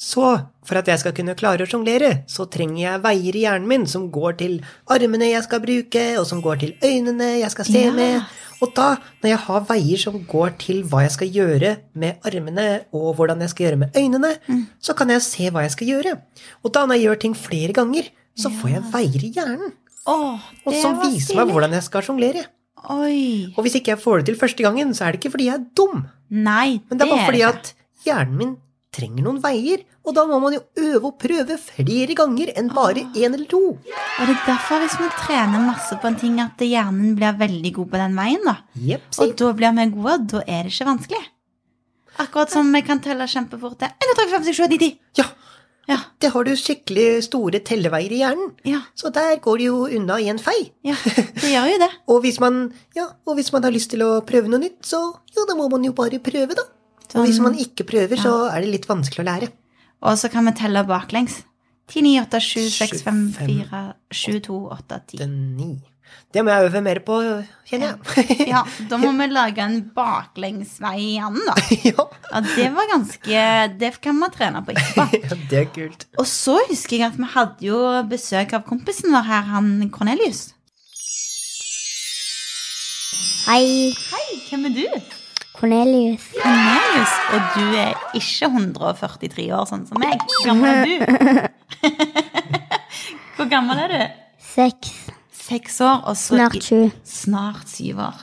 så 0.00 0.48
for 0.66 0.78
at 0.80 0.88
jeg 0.90 0.98
skal 0.98 1.12
kunne 1.16 1.36
klare 1.38 1.64
å 1.64 1.68
sjonglere, 1.70 2.24
så 2.30 2.46
trenger 2.50 2.80
jeg 2.82 3.02
veier 3.04 3.36
i 3.36 3.44
hjernen 3.44 3.68
min 3.68 3.84
som 3.86 4.08
går 4.10 4.38
til 4.40 4.56
armene 4.90 5.28
jeg 5.30 5.44
skal 5.46 5.60
bruke, 5.62 6.02
og 6.18 6.26
som 6.26 6.40
går 6.42 6.58
til 6.64 6.72
øynene 6.82 7.28
jeg 7.40 7.50
skal 7.54 7.64
se 7.68 7.84
Ja. 7.84 7.92
med. 7.92 8.24
Og 8.62 8.72
da, 8.74 8.96
når 9.22 9.28
jeg 9.28 9.38
har 9.38 9.60
veier 9.68 9.98
som 9.98 10.18
går 10.24 10.58
til 10.58 10.82
hva 10.84 11.02
jeg 11.02 11.10
skal 11.10 11.28
gjøre 11.28 11.76
med 11.94 12.16
armene, 12.24 12.84
og 12.92 13.14
hvordan 13.16 13.40
jeg 13.40 13.50
skal 13.50 13.66
gjøre 13.66 13.78
med 13.78 13.92
øynene, 13.94 14.38
Mm. 14.48 14.66
så 14.80 14.94
kan 14.96 15.08
jeg 15.10 15.22
se 15.22 15.50
hva 15.50 15.62
jeg 15.62 15.70
skal 15.72 15.86
gjøre. 15.88 16.20
Og 16.64 16.72
da 16.72 16.86
når 16.86 16.94
jeg 16.96 17.04
gjør 17.06 17.20
ting 17.20 17.34
flere 17.34 17.72
ganger, 17.72 18.08
så 18.36 18.50
får 18.50 18.70
jeg 18.70 18.82
veier 18.92 19.24
i 19.24 19.32
hjernen. 19.32 19.72
Åh, 20.06 20.40
Og 20.66 20.74
som 20.74 21.00
viser 21.00 21.36
meg 21.36 21.48
hvordan 21.48 21.72
jeg 21.72 21.82
skal 21.82 22.02
sjonglere. 22.02 22.46
Oi. 22.90 23.52
Og 23.54 23.64
hvis 23.64 23.78
ikke 23.78 23.94
jeg 23.94 24.02
får 24.02 24.20
det 24.20 24.32
til 24.32 24.40
første 24.40 24.66
gangen, 24.66 24.92
så 24.96 25.06
er 25.06 25.14
det 25.14 25.22
ikke 25.22 25.34
fordi 25.36 25.48
jeg 25.48 25.60
er 25.60 25.66
dum. 25.78 26.04
Nei, 26.34 26.82
Men 26.90 26.98
det 26.98 27.06
er 27.06 27.12
bare 27.14 27.26
fordi 27.28 27.42
at 27.46 27.72
hjernen 28.04 28.38
min 28.40 28.54
trenger 28.94 29.26
noen 29.26 29.40
veier, 29.42 29.82
og 30.04 30.14
da 30.14 30.22
må 30.28 30.38
man 30.42 30.54
jo 30.54 30.60
øve 30.78 31.08
og 31.08 31.16
prøve 31.18 31.56
flere 31.58 32.14
ganger 32.18 32.52
enn 32.54 32.68
bare 32.74 33.06
én 33.16 33.32
eller 33.32 33.46
to. 33.50 33.62
Og 33.74 34.20
det 34.28 34.34
er 34.36 34.42
derfor 34.46 34.84
hvis 34.84 34.96
vi 35.00 35.08
trener 35.18 35.64
masse 35.64 35.96
på 35.98 36.10
en 36.10 36.18
ting, 36.20 36.36
at 36.42 36.60
hjernen 36.62 37.16
blir 37.18 37.38
veldig 37.40 37.72
god 37.78 37.90
på 37.94 38.02
den 38.02 38.18
veien, 38.18 38.44
da. 38.46 38.58
Jepsi. 38.78 39.22
Og 39.24 39.34
da 39.40 39.52
blir 39.58 39.74
vi 39.80 39.88
gode, 39.96 40.18
og 40.18 40.28
da 40.34 40.44
er 40.46 40.68
det 40.68 40.74
ikke 40.74 40.90
vanskelig. 40.92 41.22
Akkurat 42.22 42.52
som 42.54 42.68
vi 42.70 42.84
kan 42.86 43.00
telle 43.02 43.26
kjempefort 43.26 43.80
til 43.80 43.90
1, 43.90 44.12
2, 44.12 44.14
3, 44.20 44.28
4, 44.28 44.36
5, 44.36 44.44
6, 44.52 44.60
7, 44.60 44.66
8, 44.68 44.76
9, 44.76 44.78
10. 44.84 44.98
Ja, 45.18 45.26
Ja, 45.88 45.98
det 46.20 46.30
har 46.32 46.44
du 46.46 46.52
skikkelig 46.56 47.24
store 47.26 47.60
telleveier 47.60 48.12
i 48.16 48.20
hjernen. 48.22 48.52
ja, 48.64 48.80
Så 48.96 49.10
der 49.12 49.36
går 49.44 49.58
det 49.60 49.66
jo 49.66 49.82
unna 49.98 50.16
i 50.20 50.28
en 50.32 50.38
fei. 50.40 50.72
ja. 50.82 50.94
Det 51.42 51.50
gjør 51.52 51.68
jo 51.74 51.78
det. 51.82 51.90
Og 52.08 52.20
hvis 52.24 52.38
man, 52.40 52.72
ja, 52.96 53.08
og 53.26 53.36
hvis 53.36 53.52
man 53.52 53.62
har 53.66 53.74
lyst 53.74 53.90
til 53.92 54.00
å 54.06 54.20
prøve 54.24 54.48
noe 54.48 54.62
nytt, 54.62 54.80
så 54.86 55.00
ja, 55.36 55.44
da 55.48 55.54
må 55.58 55.68
man 55.70 55.84
jo 55.84 55.92
bare 55.92 56.18
prøve, 56.24 56.54
da. 56.56 56.64
Og 57.14 57.26
hvis 57.26 57.36
Sånn. 57.36 57.44
man 57.50 57.58
ikke 57.60 57.84
prøver, 57.86 58.16
så 58.18 58.48
er 58.50 58.64
det 58.64 58.70
litt 58.72 58.88
vanskelig 58.88 59.22
å 59.22 59.28
lære. 59.28 59.48
Og 60.02 60.16
så 60.18 60.30
kan 60.32 60.44
vi 60.48 60.52
telle 60.56 60.82
baklengs. 60.88 61.42
10, 61.92 62.00
9, 62.02 62.14
8, 62.24 62.40
7, 62.40 62.70
6, 62.72 63.02
5, 63.04 63.20
4, 63.36 63.82
7, 64.10 64.40
2, 64.48 64.56
8, 64.72 65.00
10. 65.12 65.18
Den 65.20 65.34
ni. 65.58 65.68
Det 66.34 66.42
må 66.42 66.50
jeg 66.50 66.66
øve 66.66 66.80
mer 66.82 66.98
på, 67.06 67.16
kjenner 67.68 67.92
jeg. 67.94 68.46
Ja, 68.52 68.64
da 68.90 68.96
må 68.98 69.12
vi 69.14 69.26
lage 69.30 69.62
en 69.62 69.76
baklengsvei 69.94 70.96
igjen, 71.14 71.36
da. 71.46 71.54
ja. 71.92 72.06
Ja, 72.32 72.40
det 72.42 72.66
var 72.74 72.88
ganske 72.90 73.44
Det 73.78 73.90
kan 74.02 74.18
vi 74.18 74.28
trene 74.34 74.62
på 74.66 74.74
etterpå. 74.74 75.04
ja, 75.28 75.38
det 75.52 75.60
er 75.60 75.68
kult. 75.76 76.06
Og 76.18 76.26
så 76.26 76.56
husker 76.72 76.98
jeg 76.98 77.06
at 77.12 77.20
vi 77.20 77.30
hadde 77.36 77.68
jo 77.68 77.78
besøk 78.10 78.56
av 78.58 78.64
kompisen 78.66 79.14
vår 79.14 79.28
her, 79.30 79.46
han 79.52 79.70
Cornelius. 79.94 80.48
Hei, 83.44 83.92
Hei, 84.10 84.26
hvem 84.48 84.66
er 84.72 84.74
du? 84.80 85.14
Cornelius. 85.54 86.26
Cornelius. 86.34 87.14
Og 87.30 87.54
du 87.54 87.78
er 87.78 87.94
ikke 88.18 88.50
143 88.50 89.46
år, 89.54 89.68
sånn 89.70 89.86
som 89.86 90.02
meg. 90.02 90.18
Hvor 90.40 90.50
gammel 90.50 90.70
er 90.72 90.86
du? 90.90 90.96
Hvor 93.36 93.50
gammel 93.54 93.84
er 93.86 93.94
du? 93.94 94.00
Seks. 94.54 95.03
Seks 95.44 95.80
år, 95.84 95.98
og 96.08 96.16
så 96.16 96.38
Snart 96.38 96.62
sju. 96.64 96.78
Snart 97.04 97.68
syv 97.68 97.98
år. 98.06 98.22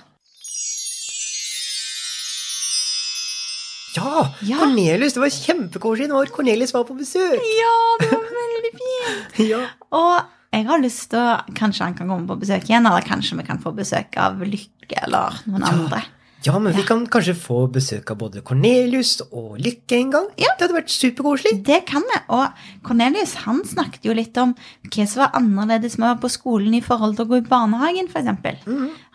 Ja, 3.95 4.31
Ja. 4.47 4.57
Cornelius, 4.61 5.13
det 5.13 5.19
var 5.21 5.33
kjempekoselig 5.35 6.07
når 6.09 6.31
Cornelius 6.31 6.71
var 6.73 6.85
på 6.87 6.95
besøk. 6.97 7.41
Ja, 7.43 7.73
det 7.99 8.07
var 8.13 8.29
veldig 8.37 8.71
fint. 8.77 9.41
Ja. 9.51 9.65
Og 9.91 10.21
jeg 10.55 10.65
har 10.67 10.79
lyst 10.83 11.09
til 11.11 11.19
å 11.19 11.41
Kanskje 11.57 11.85
han 11.89 11.95
kan 11.97 12.09
komme 12.11 12.27
på 12.29 12.39
besøk 12.41 12.65
igjen, 12.69 12.87
eller 12.87 13.03
kanskje 13.05 13.37
vi 13.39 13.45
kan 13.47 13.59
få 13.63 13.73
besøk 13.75 14.15
av 14.19 14.39
Lykke 14.41 15.03
eller 15.05 15.37
noen 15.47 15.67
andre. 15.67 16.01
Ja, 16.43 16.57
men 16.59 16.73
vi 16.73 16.83
kan 16.87 17.03
kanskje 17.11 17.35
få 17.37 17.63
besøk 17.73 18.11
av 18.13 18.17
både 18.21 18.41
Cornelius 18.45 19.19
og 19.29 19.59
Lykke 19.61 19.97
en 19.99 20.13
gang. 20.15 20.29
Ja. 20.41 20.53
Det 20.57 20.65
hadde 20.65 20.77
vært 20.79 20.93
superkoselig. 20.93 21.59
Det 21.67 21.81
kan 21.89 22.05
vi. 22.07 22.19
Og 22.33 22.63
Cornelius 22.87 23.35
han 23.43 23.61
snakket 23.67 24.07
jo 24.09 24.15
litt 24.17 24.37
om 24.41 24.55
hva 24.87 25.05
som 25.09 25.21
var 25.21 25.35
annerledes 25.37 25.99
med 25.99 26.07
å 26.07 26.11
være 26.13 26.23
på 26.23 26.31
skolen 26.33 26.77
i 26.77 26.81
forhold 26.85 27.17
til 27.17 27.27
å 27.27 27.31
gå 27.33 27.41
i 27.41 27.49
barnehagen, 27.51 28.09
f.eks. 28.09 28.65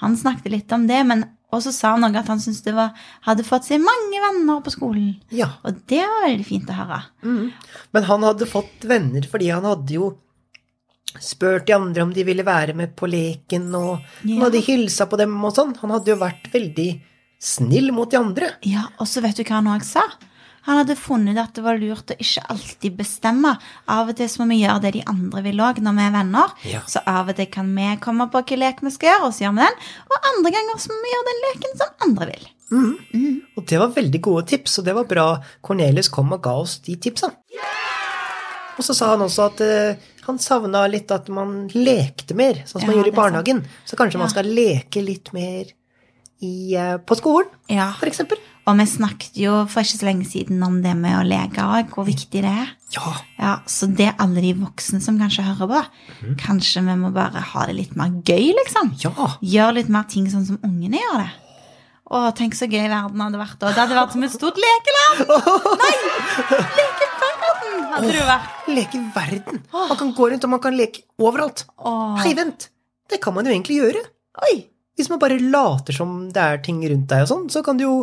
Han 0.04 0.20
snakket 0.20 0.54
litt 0.54 0.76
om 0.76 0.86
det, 0.86 1.00
men 1.08 1.24
også 1.54 1.72
sa 1.74 1.94
han 1.94 2.04
noe 2.04 2.20
at 2.20 2.30
han 2.30 2.42
syntes 2.42 2.62
det 2.66 2.74
var, 2.76 2.94
hadde 3.26 3.46
fått 3.46 3.66
seg 3.68 3.82
mange 3.82 4.20
venner 4.22 4.62
på 4.62 4.74
skolen. 4.74 5.16
Ja. 5.34 5.56
Og 5.66 5.82
det 5.90 6.02
var 6.04 6.28
veldig 6.28 6.46
fint 6.46 6.70
å 6.70 6.78
høre. 6.78 7.00
Men 7.96 8.08
han 8.10 8.28
hadde 8.28 8.50
fått 8.50 8.86
venner 8.86 9.26
fordi 9.30 9.50
han 9.54 9.66
hadde 9.66 9.98
jo 9.98 10.12
spurt 11.22 11.66
de 11.66 11.72
andre 11.72 12.02
om 12.04 12.12
de 12.12 12.24
ville 12.26 12.44
være 12.46 12.74
med 12.76 12.94
på 12.98 13.08
leken, 13.08 13.70
og 13.78 14.02
han 14.22 14.46
hadde 14.46 14.64
hilsa 14.66 15.06
på 15.08 15.18
dem 15.20 15.34
og 15.42 15.54
sånn. 15.56 15.74
Han 15.82 15.94
hadde 15.94 16.12
jo 16.12 16.18
vært 16.20 16.50
veldig 16.52 16.88
snill 17.46 17.92
mot 17.94 18.10
de 18.10 18.18
andre. 18.18 18.54
Ja, 18.66 18.88
Og 18.98 19.08
så 19.10 19.22
vet 19.24 19.38
du 19.38 19.44
hva 19.46 19.60
han 19.60 19.70
òg 19.70 19.84
sa? 19.86 20.04
Han 20.66 20.80
hadde 20.80 20.96
funnet 20.98 21.38
at 21.38 21.54
det 21.54 21.62
var 21.62 21.78
lurt 21.78 22.10
å 22.10 22.16
ikke 22.18 22.42
alltid 22.50 22.96
bestemme. 22.98 23.52
Av 23.86 24.08
og 24.10 24.16
til 24.18 24.26
så 24.26 24.42
må 24.42 24.48
vi 24.50 24.64
gjøre 24.64 24.82
det 24.82 24.96
de 24.96 25.04
andre 25.06 25.44
vil 25.44 25.62
òg, 25.62 25.78
når 25.78 25.94
vi 25.94 26.06
er 26.08 26.16
venner. 26.16 26.56
Ja. 26.66 26.80
Så 26.90 27.02
av 27.06 27.30
og 27.30 27.38
til 27.38 27.46
kan 27.54 27.70
vi 27.76 27.92
komme 28.02 28.26
på 28.32 28.42
hvilken 28.42 28.64
lek 28.64 28.82
vi 28.82 28.90
skal 28.90 29.12
gjøre, 29.12 29.28
og 29.28 29.36
så 29.36 29.46
gjør 29.46 29.54
vi 29.54 29.62
den. 29.62 29.78
Og 30.10 30.28
andre 30.32 30.52
ganger 30.56 30.82
så 30.82 30.90
må 30.90 30.98
vi 31.04 31.14
gjøre 31.14 31.28
den 31.30 31.44
leken 31.44 31.78
som 31.78 31.94
andre 32.08 32.28
vil. 32.32 32.50
Og 33.54 33.62
det 33.70 33.78
var 33.78 33.94
veldig 33.94 34.22
gode 34.26 34.46
tips, 34.50 34.80
og 34.80 34.88
det 34.88 34.96
var 34.98 35.06
bra 35.06 35.28
Cornelius 35.62 36.10
kom 36.10 36.34
og 36.34 36.42
ga 36.42 36.56
oss 36.64 36.80
de 36.82 36.98
tipsa. 36.98 37.30
Og 38.76 38.84
så 38.84 38.92
sa 38.92 39.14
han 39.14 39.22
også 39.24 39.46
at 39.46 39.62
uh, 39.64 40.06
han 40.26 40.42
savna 40.42 40.82
litt 40.90 41.14
at 41.14 41.30
man 41.32 41.62
lekte 41.72 42.34
mer, 42.36 42.64
sånn 42.66 42.82
som 42.82 42.90
man 42.90 42.98
gjorde 42.98 43.12
gjør 43.12 43.14
i 43.14 43.20
barnehagen. 43.22 43.62
Så 43.86 43.96
kanskje 43.96 44.20
man 44.20 44.34
skal 44.34 44.50
leke 44.50 45.00
litt 45.04 45.30
mer 45.36 45.70
i, 46.42 46.74
eh, 46.76 46.96
på 46.98 47.16
skolen, 47.16 47.48
Ja. 47.68 47.92
eksempel. 48.02 48.36
Og 48.66 48.76
vi 48.80 48.84
snakket 48.90 49.36
jo 49.38 49.64
for 49.70 49.80
ikke 49.86 49.98
så 50.00 50.06
lenge 50.08 50.24
siden 50.26 50.62
om 50.66 50.80
det 50.82 50.96
med 50.96 51.14
å 51.14 51.22
leke 51.22 51.62
òg, 51.62 51.88
hvor 51.94 52.04
viktig 52.04 52.42
det 52.42 52.50
er. 52.50 52.68
Ja. 52.90 53.12
Ja, 53.38 53.60
Så 53.66 53.86
det 53.94 54.08
er 54.08 54.16
alle 54.18 54.40
de 54.42 54.54
voksne 54.54 55.00
som 55.00 55.18
kanskje 55.20 55.44
hører 55.46 55.68
på. 55.70 56.36
Kanskje 56.36 56.82
vi 56.84 56.96
må 56.98 57.12
bare 57.14 57.40
ha 57.40 57.66
det 57.66 57.76
litt 57.76 57.94
mer 57.96 58.10
gøy, 58.26 58.52
liksom. 58.58 58.90
Ja. 59.04 59.10
Gjøre 59.40 59.74
litt 59.74 59.88
mer 59.88 60.02
ting 60.10 60.26
sånn 60.26 60.44
som 60.46 60.58
ungene 60.64 60.98
gjør 60.98 61.18
det. 61.22 61.30
Å, 62.10 62.34
tenk 62.34 62.54
så 62.54 62.66
gøy 62.70 62.88
verden 62.88 63.18
hadde 63.20 63.38
vært 63.38 63.58
da. 63.58 63.68
Det 63.74 63.82
hadde 63.82 63.96
vært 63.98 64.12
som 64.12 64.22
et 64.22 64.30
stort 64.34 64.58
lekeland! 64.62 65.26
Nei! 65.80 65.96
Lekeverden 66.76 67.86
hadde 67.92 68.12
du 68.12 68.20
vært. 68.26 68.52
Leke 68.68 69.00
verden. 69.14 69.62
Man 69.72 69.96
kan 69.98 70.12
gå 70.14 70.28
rundt, 70.30 70.44
og 70.46 70.50
man 70.50 70.60
kan 70.62 70.76
leke 70.78 71.02
overalt. 71.18 71.64
Åh. 71.78 72.16
Hei, 72.22 72.34
vent! 72.38 72.68
Det 73.10 73.20
kan 73.22 73.34
man 73.34 73.46
jo 73.46 73.52
egentlig 73.54 73.78
gjøre. 73.80 74.02
Oi! 74.46 74.54
Hvis 74.96 75.10
man 75.12 75.20
bare 75.20 75.38
later 75.40 75.92
som 75.96 76.14
det 76.32 76.40
er 76.42 76.62
ting 76.64 76.80
rundt 76.88 77.08
deg 77.10 77.26
og 77.26 77.30
sånn, 77.30 77.48
så 77.52 77.62
kan 77.64 77.76
du 77.76 77.84
jo 77.84 77.96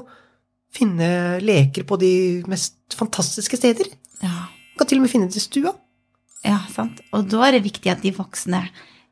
finne 0.74 1.40
leker 1.42 1.86
på 1.90 1.98
de 2.02 2.14
mest 2.50 2.96
fantastiske 2.98 3.58
steder. 3.60 3.90
Ja. 4.22 4.48
Kan 4.78 4.90
til 4.90 5.02
og 5.02 5.06
med 5.06 5.12
finne 5.14 5.30
det 5.30 5.38
i 5.38 5.44
stua. 5.44 5.74
ja, 6.46 6.60
sant. 6.74 7.02
Og 7.14 7.26
da 7.30 7.46
er 7.48 7.58
det 7.58 7.64
viktig 7.66 7.92
at 7.92 8.02
de 8.06 8.14
voksne 8.16 8.62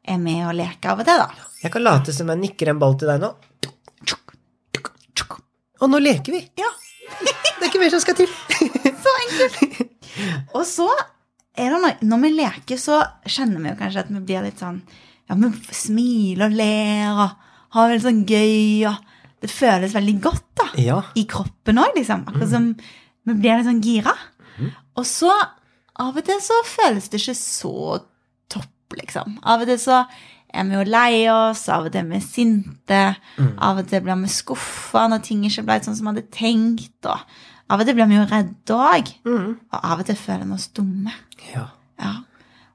er 0.02 0.18
med 0.22 0.44
og 0.48 0.56
leker 0.58 0.94
av 0.94 1.02
og 1.02 1.10
til, 1.10 1.22
da. 1.22 1.50
Jeg 1.62 1.74
kan 1.74 1.84
late 1.86 2.14
som 2.14 2.30
jeg 2.34 2.42
nikker 2.42 2.72
en 2.72 2.82
ball 2.82 2.98
til 2.98 3.12
deg 3.12 3.22
nå. 3.22 3.34
Og 5.82 5.90
nå 5.90 6.00
leker 6.02 6.36
vi. 6.36 6.42
Ja. 6.62 6.70
Det 7.62 7.68
er 7.68 7.70
ikke 7.70 7.82
mer 7.82 7.94
som 7.94 8.02
skal 8.02 8.18
til. 8.18 8.30
Så 9.06 9.14
enkelt. 9.26 9.82
Og 10.58 10.66
så 10.68 10.88
er 11.58 11.72
det 11.74 11.80
noe 11.82 11.92
Når 12.06 12.20
vi 12.24 12.30
leker, 12.36 12.80
så 12.80 13.00
kjenner 13.26 13.62
vi 13.62 13.72
jo 13.72 13.78
kanskje 13.80 14.04
at 14.04 14.12
vi 14.12 14.22
blir 14.26 14.44
litt 14.46 14.62
sånn 14.62 14.82
Ja, 15.30 15.38
vi 15.40 15.50
smiler 15.76 16.50
og 16.50 16.58
ler 16.58 17.22
og 17.26 17.48
har 17.76 17.90
veldig 17.92 18.04
sånn 18.04 18.24
gøy, 18.28 18.88
og 18.90 19.42
det 19.42 19.50
føles 19.52 19.96
veldig 19.96 20.18
godt, 20.24 20.48
da. 20.60 20.68
Ja. 20.82 21.00
I 21.18 21.24
kroppen 21.30 21.80
òg, 21.82 21.96
liksom. 21.98 22.26
Akkurat 22.30 22.52
som 22.52 22.72
vi 22.76 23.34
blir 23.38 23.58
litt 23.58 23.68
sånn 23.70 23.84
gira. 23.84 24.14
Og 25.00 25.06
så 25.08 25.32
av 26.02 26.18
og 26.18 26.26
til 26.26 26.40
så 26.44 26.58
føles 26.68 27.10
det 27.12 27.22
ikke 27.22 27.38
så 27.38 27.74
topp, 28.52 28.98
liksom. 29.00 29.40
Av 29.44 29.62
og 29.64 29.70
til 29.72 29.80
så 29.82 30.02
er 30.52 30.66
vi 30.68 30.76
jo 30.76 30.84
lei 30.88 31.14
oss, 31.32 31.64
av 31.72 31.88
og 31.88 31.94
til 31.94 32.04
er 32.04 32.10
vi 32.12 32.20
sinte. 32.26 33.02
Av 33.40 33.80
og 33.80 33.88
til 33.88 34.04
blir 34.04 34.20
vi 34.24 34.32
skuffa 34.32 35.06
når 35.12 35.24
ting 35.28 35.46
ikke 35.48 35.64
ble 35.68 35.80
sånn 35.86 35.96
som 35.98 36.10
vi 36.10 36.14
hadde 36.16 36.34
tenkt. 36.36 37.08
Og 37.08 37.72
av 37.72 37.80
og 37.80 37.88
til 37.88 37.96
blir 37.96 38.10
vi 38.12 38.20
jo 38.20 38.26
redde 38.28 38.76
òg. 38.76 39.14
Mm. 39.24 39.48
Og 39.72 39.80
av 39.80 40.02
og 40.04 40.10
til 40.10 40.20
føler 40.20 40.44
vi 40.50 40.58
oss 40.60 40.68
dumme. 40.76 41.16
ja. 41.54 41.70
Ja. 42.02 42.16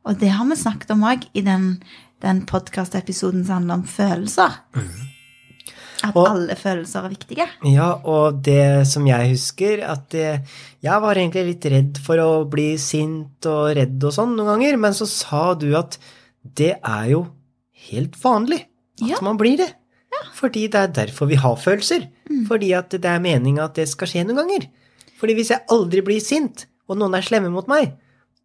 Og 0.07 0.21
det 0.21 0.29
har 0.31 0.47
vi 0.47 0.55
snakket 0.55 0.93
om 0.95 1.01
òg 1.03 1.25
i 1.35 1.43
den, 1.43 1.83
den 2.23 2.45
podkastepisoden 2.49 3.45
som 3.45 3.55
handler 3.61 3.75
om 3.81 3.85
følelser. 3.85 4.57
At 6.05 6.15
Og- 6.15 6.29
alle 6.29 6.55
følelser 6.55 7.05
er 7.05 7.09
viktige. 7.09 7.47
Ja, 7.65 7.95
og 8.05 8.43
det 8.43 8.87
som 8.87 9.07
jeg 9.07 9.31
husker, 9.33 9.83
at 9.83 10.15
eh, 10.15 10.39
jeg 10.83 11.01
var 11.01 11.15
egentlig 11.17 11.47
litt 11.47 11.65
redd 11.73 11.99
for 11.99 12.17
å 12.21 12.45
bli 12.49 12.77
sint 12.77 13.45
og 13.47 13.75
redd 13.77 14.05
og 14.05 14.13
sånn 14.13 14.37
noen 14.37 14.47
ganger, 14.61 14.77
men 14.79 14.93
så 14.93 15.07
sa 15.09 15.55
du 15.55 15.75
at 15.75 15.97
det 16.45 16.77
er 16.85 17.09
jo 17.11 17.27
helt 17.91 18.13
vanlig 18.23 18.61
at 19.03 19.09
Ja. 19.09 19.17
man 19.23 19.37
blir 19.39 19.57
det. 19.57 19.73
Fordi 20.35 20.67
det 20.71 20.75
er 20.75 21.05
derfor 21.07 21.27
vi 21.29 21.35
har 21.37 21.57
følelser. 21.57 22.09
Fordi 22.47 22.73
at 22.77 22.91
det 22.91 23.05
er 23.05 23.19
meninga 23.19 23.65
at 23.65 23.75
det 23.75 23.89
skal 23.89 24.07
skje 24.07 24.25
noen 24.27 24.37
ganger. 24.37 24.69
Fordi 25.19 25.35
hvis 25.35 25.49
jeg 25.49 25.61
aldri 25.71 26.03
blir 26.03 26.21
sint, 26.21 26.67
og 26.89 26.99
noen 26.99 27.15
er 27.17 27.23
slemme 27.23 27.51
mot 27.51 27.67
meg, 27.69 27.95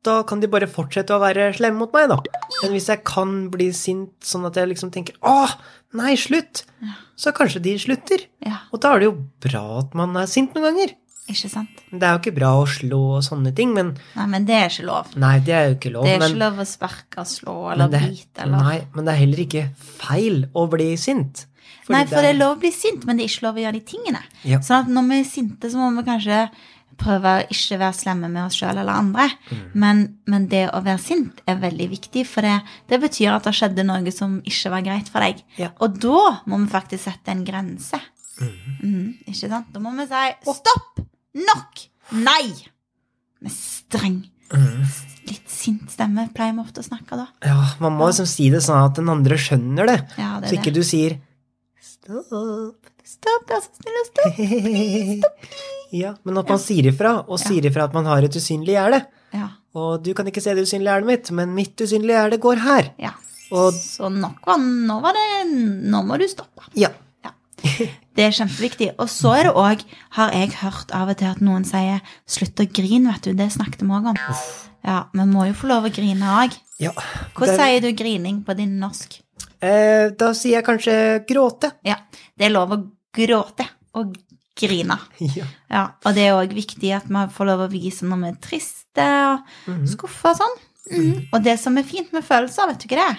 da 0.07 0.21
kan 0.27 0.39
de 0.41 0.49
bare 0.49 0.67
fortsette 0.69 1.13
å 1.13 1.21
være 1.21 1.51
slemme 1.57 1.83
mot 1.83 1.91
meg, 1.93 2.09
da. 2.09 2.17
Men 2.61 2.73
hvis 2.73 2.87
jeg 2.89 3.03
kan 3.05 3.35
bli 3.53 3.69
sint 3.75 4.13
sånn 4.25 4.47
at 4.49 4.57
jeg 4.57 4.71
liksom 4.71 4.89
tenker 4.93 5.17
åh, 5.27 5.53
nei, 5.97 6.15
slutt, 6.17 6.63
så 7.19 7.33
kanskje 7.37 7.61
de 7.61 7.75
slutter. 7.83 8.23
Ja, 8.45 8.63
Og 8.73 8.81
da 8.81 8.95
er 8.95 9.03
det 9.03 9.11
jo 9.11 9.17
bra 9.45 9.63
at 9.83 9.93
man 9.97 10.17
er 10.17 10.25
sint 10.31 10.55
noen 10.57 10.71
ganger. 10.71 10.95
ikke 11.29 11.51
sant? 11.51 11.83
Det 11.91 12.01
er 12.01 12.15
jo 12.15 12.21
ikke 12.23 12.33
bra 12.39 12.49
å 12.59 12.65
slå 12.67 13.01
og 13.19 13.21
sånne 13.27 13.53
ting, 13.55 13.75
men 13.77 13.93
Nei, 14.17 14.25
men 14.33 14.47
det 14.49 14.57
er 14.57 14.73
ikke 14.73 14.87
lov. 14.89 15.13
Nei, 15.21 15.35
det 15.45 15.53
er 15.53 15.69
jo 15.69 15.77
ikke 15.77 15.93
lov. 15.93 16.09
Det 16.09 16.15
er 16.15 16.19
men, 16.25 16.33
ikke 16.33 16.43
lov 16.47 16.59
å 16.63 16.67
sparke, 16.71 17.27
slå 17.29 17.55
eller 17.75 17.93
det, 17.93 18.01
bite 18.09 18.43
eller 18.47 18.65
Nei, 18.65 18.75
men 18.95 19.05
det 19.07 19.13
er 19.13 19.21
heller 19.21 19.45
ikke 19.45 19.63
feil 20.01 20.43
å 20.57 20.65
bli 20.73 20.89
sint. 20.97 21.45
Nei, 21.91 22.05
for 22.07 22.23
det 22.23 22.33
er 22.33 22.37
lov 22.39 22.55
å 22.55 22.59
bli 22.61 22.71
sint, 22.71 23.05
men 23.05 23.17
det 23.19 23.25
er 23.25 23.31
ikke 23.33 23.45
lov 23.45 23.57
å 23.59 23.63
gjøre 23.65 23.77
de 23.77 23.85
tingene. 23.93 24.21
Ja. 24.47 24.61
Sånn 24.63 24.85
at 24.85 24.91
når 24.91 25.07
vi 25.09 25.17
er 25.21 25.25
sinte, 25.27 25.69
så 25.71 25.79
må 25.79 25.89
vi 25.97 26.03
kanskje 26.07 26.37
prøve 27.01 27.31
å 27.41 27.43
ikke 27.51 27.77
være 27.81 27.97
slemme 27.97 28.29
med 28.31 28.45
oss 28.45 28.55
sjøl 28.61 28.77
eller 28.77 28.93
andre. 28.93 29.25
Mm. 29.49 29.61
Men, 29.83 30.01
men 30.29 30.47
det 30.51 30.63
å 30.71 30.81
være 30.85 31.01
sint 31.03 31.41
er 31.49 31.59
veldig 31.61 31.87
viktig, 31.91 32.23
for 32.29 32.45
det, 32.47 32.55
det 32.91 33.01
betyr 33.03 33.33
at 33.35 33.43
det 33.49 33.53
skjedde 33.57 33.85
noe 33.89 34.13
som 34.15 34.39
ikke 34.47 34.71
var 34.73 34.85
greit 34.85 35.09
for 35.11 35.25
deg. 35.25 35.41
Ja. 35.59 35.71
Og 35.81 35.97
da 36.03 36.23
må 36.45 36.61
vi 36.63 36.69
faktisk 36.71 37.07
sette 37.09 37.33
en 37.33 37.43
grense. 37.47 37.99
Mhm, 38.41 39.25
ikke 39.27 39.49
sant? 39.51 39.67
Da 39.73 39.79
må 39.83 39.91
vi 39.97 40.05
si 40.09 40.53
stopp! 40.53 41.01
Nok! 41.37 41.87
Nei! 42.21 42.51
Med 43.41 43.51
streng, 43.55 44.21
Mhm. 44.51 44.81
litt 45.29 45.47
sint 45.49 45.91
stemme 45.93 46.25
pleier 46.35 46.51
vi 46.57 46.59
ofte 46.59 46.81
å 46.81 46.83
snakke 46.83 47.15
da. 47.15 47.27
Ja, 47.47 47.55
man 47.79 47.93
må 47.95 48.09
liksom 48.09 48.27
si 48.27 48.49
det 48.51 48.59
sånn 48.65 48.81
at 48.83 48.97
den 48.99 49.07
andre 49.09 49.37
skjønner 49.39 49.87
det. 49.87 49.95
Ja, 50.19 50.39
det 50.41 50.49
Så 50.51 50.57
ikke 50.57 50.73
det. 50.73 50.73
du 50.73 50.83
sier 50.83 51.15
stopp. 51.79 52.89
Stopp, 53.07 53.47
vær 53.49 53.61
så 53.63 53.71
snill 53.79 53.97
og 54.01 54.09
stopp. 54.11 55.31
Ja, 55.91 56.13
men 56.23 56.37
at 56.37 56.47
man 56.49 56.59
sier 56.59 56.87
ifra, 56.91 57.17
og 57.27 57.39
sier 57.39 57.65
ifra 57.69 57.83
at 57.89 57.93
man 57.93 58.05
har 58.05 58.23
et 58.23 58.35
usynlig 58.37 58.75
gjerde. 58.77 59.05
Ja, 59.33 59.49
Og 59.75 60.01
du 60.03 60.13
kan 60.13 60.27
ikke 60.27 60.41
se 60.43 60.53
det 60.53 60.63
usynlige 60.67 60.91
gjerdet 60.91 61.07
mitt, 61.07 61.31
men 61.31 61.53
mitt 61.55 61.75
usynlige 61.79 62.17
gjerde 62.17 62.39
går 62.43 62.59
her. 62.65 62.91
ja. 62.99 63.11
Og 63.51 63.73
Så 63.75 64.07
nok 64.09 64.45
var, 64.47 64.57
nå 64.59 65.01
var 65.03 65.11
det 65.13 65.51
Nå 65.91 65.99
må 66.07 66.17
du 66.17 66.23
stoppe. 66.27 66.63
ja. 66.75 66.89
ja. 67.23 67.31
Det 68.15 68.23
er 68.25 68.31
kjempeviktig. 68.31 68.89
Og 68.99 69.07
så 69.11 69.33
er 69.37 69.43
det 69.49 69.53
òg, 69.55 69.83
har 70.17 70.31
jeg 70.35 70.49
hørt 70.61 70.91
av 70.95 71.09
og 71.09 71.17
til 71.17 71.27
at 71.31 71.39
noen 71.41 71.63
sier 71.67 72.01
'slutt 72.27 72.59
å 72.59 72.65
grine', 72.67 73.11
vet 73.11 73.21
du. 73.21 73.33
Det 73.33 73.51
snakket 73.51 73.81
vi 73.83 73.87
òg 73.87 74.07
om. 74.07 74.15
Ja, 74.83 75.05
Vi 75.13 75.19
må 75.25 75.45
jo 75.47 75.53
få 75.53 75.67
lov 75.67 75.83
å 75.85 75.93
grine 75.93 76.23
òg. 76.25 76.57
ja. 76.79 76.91
Hva 77.35 77.45
Det- 77.45 77.57
sier 77.59 77.81
du 77.81 77.91
grining 77.93 78.43
på 78.43 78.55
din 78.55 78.79
norsk? 78.79 79.21
Eh, 79.61 80.09
da 80.09 80.31
sier 80.33 80.61
jeg 80.61 80.65
kanskje 80.65 81.25
gråte. 81.27 81.71
Ja, 81.85 81.95
det 82.37 82.45
er 82.47 82.49
lov 82.49 82.69
å 82.71 82.87
gråte 83.13 83.67
og 83.93 84.15
grine. 84.61 84.97
Ja. 85.37 85.45
Ja, 85.71 85.83
og 86.05 86.15
det 86.17 86.25
er 86.27 86.35
òg 86.39 86.53
viktig 86.57 86.89
at 86.97 87.05
vi 87.07 87.21
får 87.35 87.47
lov 87.47 87.65
å 87.65 87.69
vise 87.71 88.05
når 88.09 88.19
vi 88.23 88.31
er 88.33 88.39
triste 88.43 89.05
og 89.31 89.85
skuffa 89.87 90.33
og 90.33 90.39
sånn. 90.41 90.57
Mm. 90.91 91.13
Og 91.31 91.43
det 91.45 91.53
som 91.61 91.77
er 91.77 91.85
fint 91.87 92.11
med 92.13 92.25
følelser, 92.25 92.67
vet 92.71 92.81
du 92.81 92.87
ikke 92.89 92.99
det? 92.99 93.13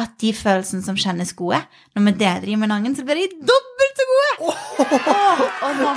At 0.00 0.14
de 0.22 0.30
følelsene 0.32 0.80
som 0.86 0.96
kjennes 0.96 1.32
gode, 1.36 1.58
når 1.98 2.06
vi 2.06 2.12
deler 2.22 2.46
dem 2.46 2.62
med 2.62 2.70
noen, 2.70 2.94
så 2.96 3.02
blir 3.04 3.18
de 3.20 3.40
dobbelt 3.50 3.98
så 4.00 4.06
gode! 4.08 4.28
Oh, 4.46 4.84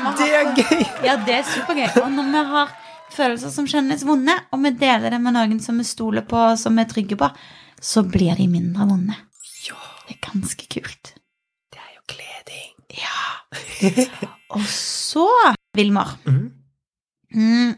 har 0.03 0.17
Det 0.19 0.27
er 0.33 0.49
gøy! 0.57 0.81
Ja, 1.05 1.15
det 1.23 1.37
er 1.37 1.45
supergøy. 1.47 1.87
Og 2.01 2.09
når 2.11 2.31
vi 2.33 2.41
har 2.51 2.73
følelser 3.13 3.53
som 3.53 3.69
kjennes 3.69 4.03
vonde, 4.07 4.35
og 4.51 4.63
vi 4.65 4.73
deler 4.81 5.13
det 5.13 5.21
med 5.23 5.37
noen 5.37 5.61
som 5.63 5.77
vi 5.79 5.85
stoler 5.87 6.25
på, 6.27 6.41
og 6.51 6.59
som 6.59 6.75
vi 6.75 6.83
er 6.83 6.89
trygge 6.91 7.19
på, 7.21 7.29
så 7.79 8.03
blir 8.03 8.35
de 8.41 8.49
mindre 8.51 8.89
vonde. 8.89 9.15
Ja, 9.69 9.77
Det 10.09 10.17
er 10.17 10.23
ganske 10.31 10.67
kult. 10.67 11.13
det 11.71 11.79
er 11.79 11.93
jo 11.95 12.03
kleding. 12.11 12.72
Ja. 12.93 13.91
Og 14.53 14.61
så, 14.69 15.25
Vilmar, 15.75 16.17
Mhm. 16.25 16.51
mm, 17.33 17.75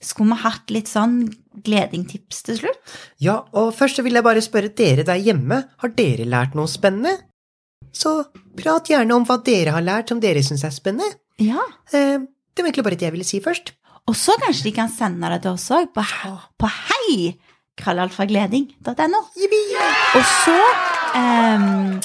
skulle 0.00 0.32
vi 0.34 0.42
hatt 0.42 0.70
litt 0.72 0.88
sånn 0.88 1.18
gledingtips 1.66 2.42
til 2.46 2.58
slutt? 2.60 2.94
Ja, 3.20 3.42
og 3.52 3.74
først 3.76 4.00
vil 4.04 4.14
jeg 4.16 4.24
bare 4.24 4.42
spørre 4.44 4.72
dere 4.74 5.04
der 5.04 5.20
hjemme, 5.20 5.62
har 5.82 5.88
dere 5.96 6.24
lært 6.28 6.54
noe 6.56 6.66
spennende? 6.70 7.18
Så 7.92 8.26
prat 8.56 8.88
gjerne 8.88 9.14
om 9.14 9.24
hva 9.28 9.38
dere 9.44 9.72
har 9.76 9.82
lært 9.84 10.08
som 10.12 10.20
dere 10.20 10.42
syns 10.44 10.64
er 10.64 10.70
spennende. 10.74 11.08
Ja. 11.38 11.60
Eh, 11.92 12.18
det 12.18 12.62
var 12.64 12.70
egentlig 12.70 12.84
bare 12.84 12.96
det 12.96 13.06
jeg 13.08 13.12
ville 13.12 13.24
si 13.28 13.40
først. 13.40 13.72
Og 14.08 14.14
så 14.14 14.36
kanskje 14.40 14.64
de 14.68 14.72
kan 14.72 14.88
sende 14.88 15.28
det 15.32 15.42
til 15.42 15.50
oss 15.56 15.68
òg, 15.74 15.92
på, 15.92 16.04
på 16.58 16.68
hei! 16.68 17.36
krallalfagleding.no. 17.76 19.18
Og 20.16 20.24
så 20.24 20.54
eh, 21.18 21.98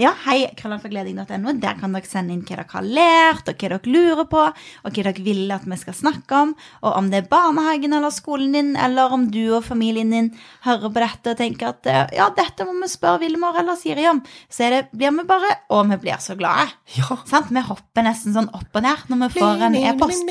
ja, 0.00 0.10
hei, 0.24 0.48
krøllalfagleding.no. 0.58 1.52
Der 1.62 1.76
kan 1.78 1.94
dere 1.94 2.08
sende 2.08 2.34
inn 2.34 2.42
hva 2.46 2.56
dere 2.58 2.66
har 2.72 2.86
lært, 2.86 3.46
og 3.50 3.54
hva 3.54 3.68
dere 3.70 3.92
lurer 3.92 4.26
på, 4.30 4.42
og 4.42 4.88
hva 4.90 5.04
dere 5.06 5.22
vil 5.22 5.52
at 5.54 5.66
vi 5.68 5.78
skal 5.80 5.96
snakke 5.96 6.40
om, 6.46 6.54
og 6.82 6.90
om 6.98 7.10
det 7.12 7.20
er 7.22 7.28
barnehagen 7.30 7.94
eller 7.96 8.14
skolen 8.14 8.56
din, 8.56 8.72
eller 8.76 9.14
om 9.14 9.28
du 9.30 9.44
og 9.56 9.64
familien 9.66 10.10
din 10.14 10.32
hører 10.66 10.90
på 10.90 11.04
dette 11.04 11.34
og 11.34 11.40
tenker 11.40 11.70
at 11.70 11.90
eh, 11.90 12.16
ja, 12.18 12.26
dette 12.36 12.66
må 12.66 12.74
vi 12.80 12.90
spørre 12.90 13.22
Vilmar 13.22 13.60
eller 13.60 13.78
Siri 13.78 14.08
om, 14.10 14.22
så 14.50 14.66
er 14.66 14.70
det, 14.76 14.82
blir 14.96 15.14
vi 15.16 15.24
bare 15.28 15.52
Og 15.74 15.86
vi 15.90 15.96
blir 16.06 16.18
så 16.22 16.34
glade. 16.38 16.68
Ja. 16.96 17.16
Sant? 17.28 17.50
Vi 17.54 17.62
hopper 17.62 18.02
nesten 18.06 18.34
sånn 18.34 18.50
opp 18.54 18.76
og 18.76 18.82
ned 18.84 19.06
når 19.10 19.16
vi 19.26 19.40
får 19.40 19.64
en 19.66 19.78
e-post. 19.80 20.26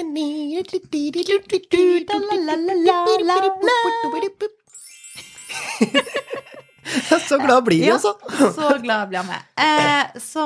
Så 7.30 7.38
glad 7.42 7.64
blir 7.66 7.80
vi, 7.82 7.88
Ja, 7.88 7.96
altså. 7.98 8.12
så 8.56 8.68
glad 8.84 9.10
blir 9.10 9.24
vi. 9.26 9.38
Eh, 9.64 10.20
så 10.22 10.44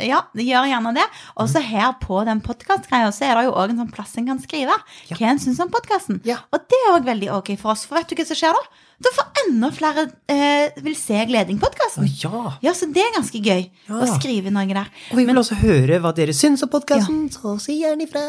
ja, 0.00 0.22
gjør 0.34 0.68
gjerne 0.70 0.92
det. 0.96 1.04
Og 1.36 1.48
så 1.52 1.60
her 1.60 1.92
på 2.00 2.22
den 2.24 2.40
podkastgreia 2.44 3.10
så 3.12 3.26
er 3.28 3.34
det 3.36 3.44
jo 3.48 3.52
òg 3.60 3.70
en 3.74 3.82
sånn 3.82 3.92
plass 3.92 4.14
en 4.16 4.26
kan 4.30 4.40
skrive 4.40 4.72
Ja. 5.10 5.16
hva 5.18 5.28
en 5.34 5.38
syns 5.42 5.60
om 5.60 5.68
podkasten. 5.74 6.20
Ja. 6.24 6.38
Og 6.52 6.64
det 6.70 6.78
er 6.86 6.94
òg 6.96 7.04
veldig 7.10 7.28
ok 7.36 7.52
for 7.60 7.74
oss, 7.74 7.84
for 7.84 7.98
vet 8.00 8.08
du 8.08 8.16
hva 8.16 8.26
som 8.30 8.36
skjer 8.40 8.56
da? 8.56 8.62
Da 9.02 9.10
får 9.16 9.42
enda 9.44 9.70
flere 9.74 10.04
eh, 10.30 10.70
vil 10.80 10.94
se 10.96 11.18
Gleding-podkasten. 11.28 12.06
Ja. 12.22 12.54
Ja, 12.62 12.72
så 12.78 12.86
det 12.92 13.02
er 13.02 13.12
ganske 13.18 13.40
gøy 13.42 13.64
Ja. 13.88 13.98
å 14.00 14.06
skrive 14.16 14.52
noe 14.54 14.66
der. 14.72 14.88
Og 15.10 15.18
vi 15.18 15.24
vil 15.28 15.36
også 15.42 15.58
høre 15.60 15.98
hva 16.00 16.14
dere 16.16 16.32
syns 16.32 16.62
om 16.64 16.70
podkasten, 16.72 17.26
så 17.34 17.58
si 17.60 17.80
gjerne 17.82 18.06
ifra. 18.08 18.22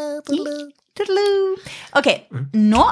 Tudelu. 0.94 1.56
Ok, 1.98 2.08
nå, 2.54 2.84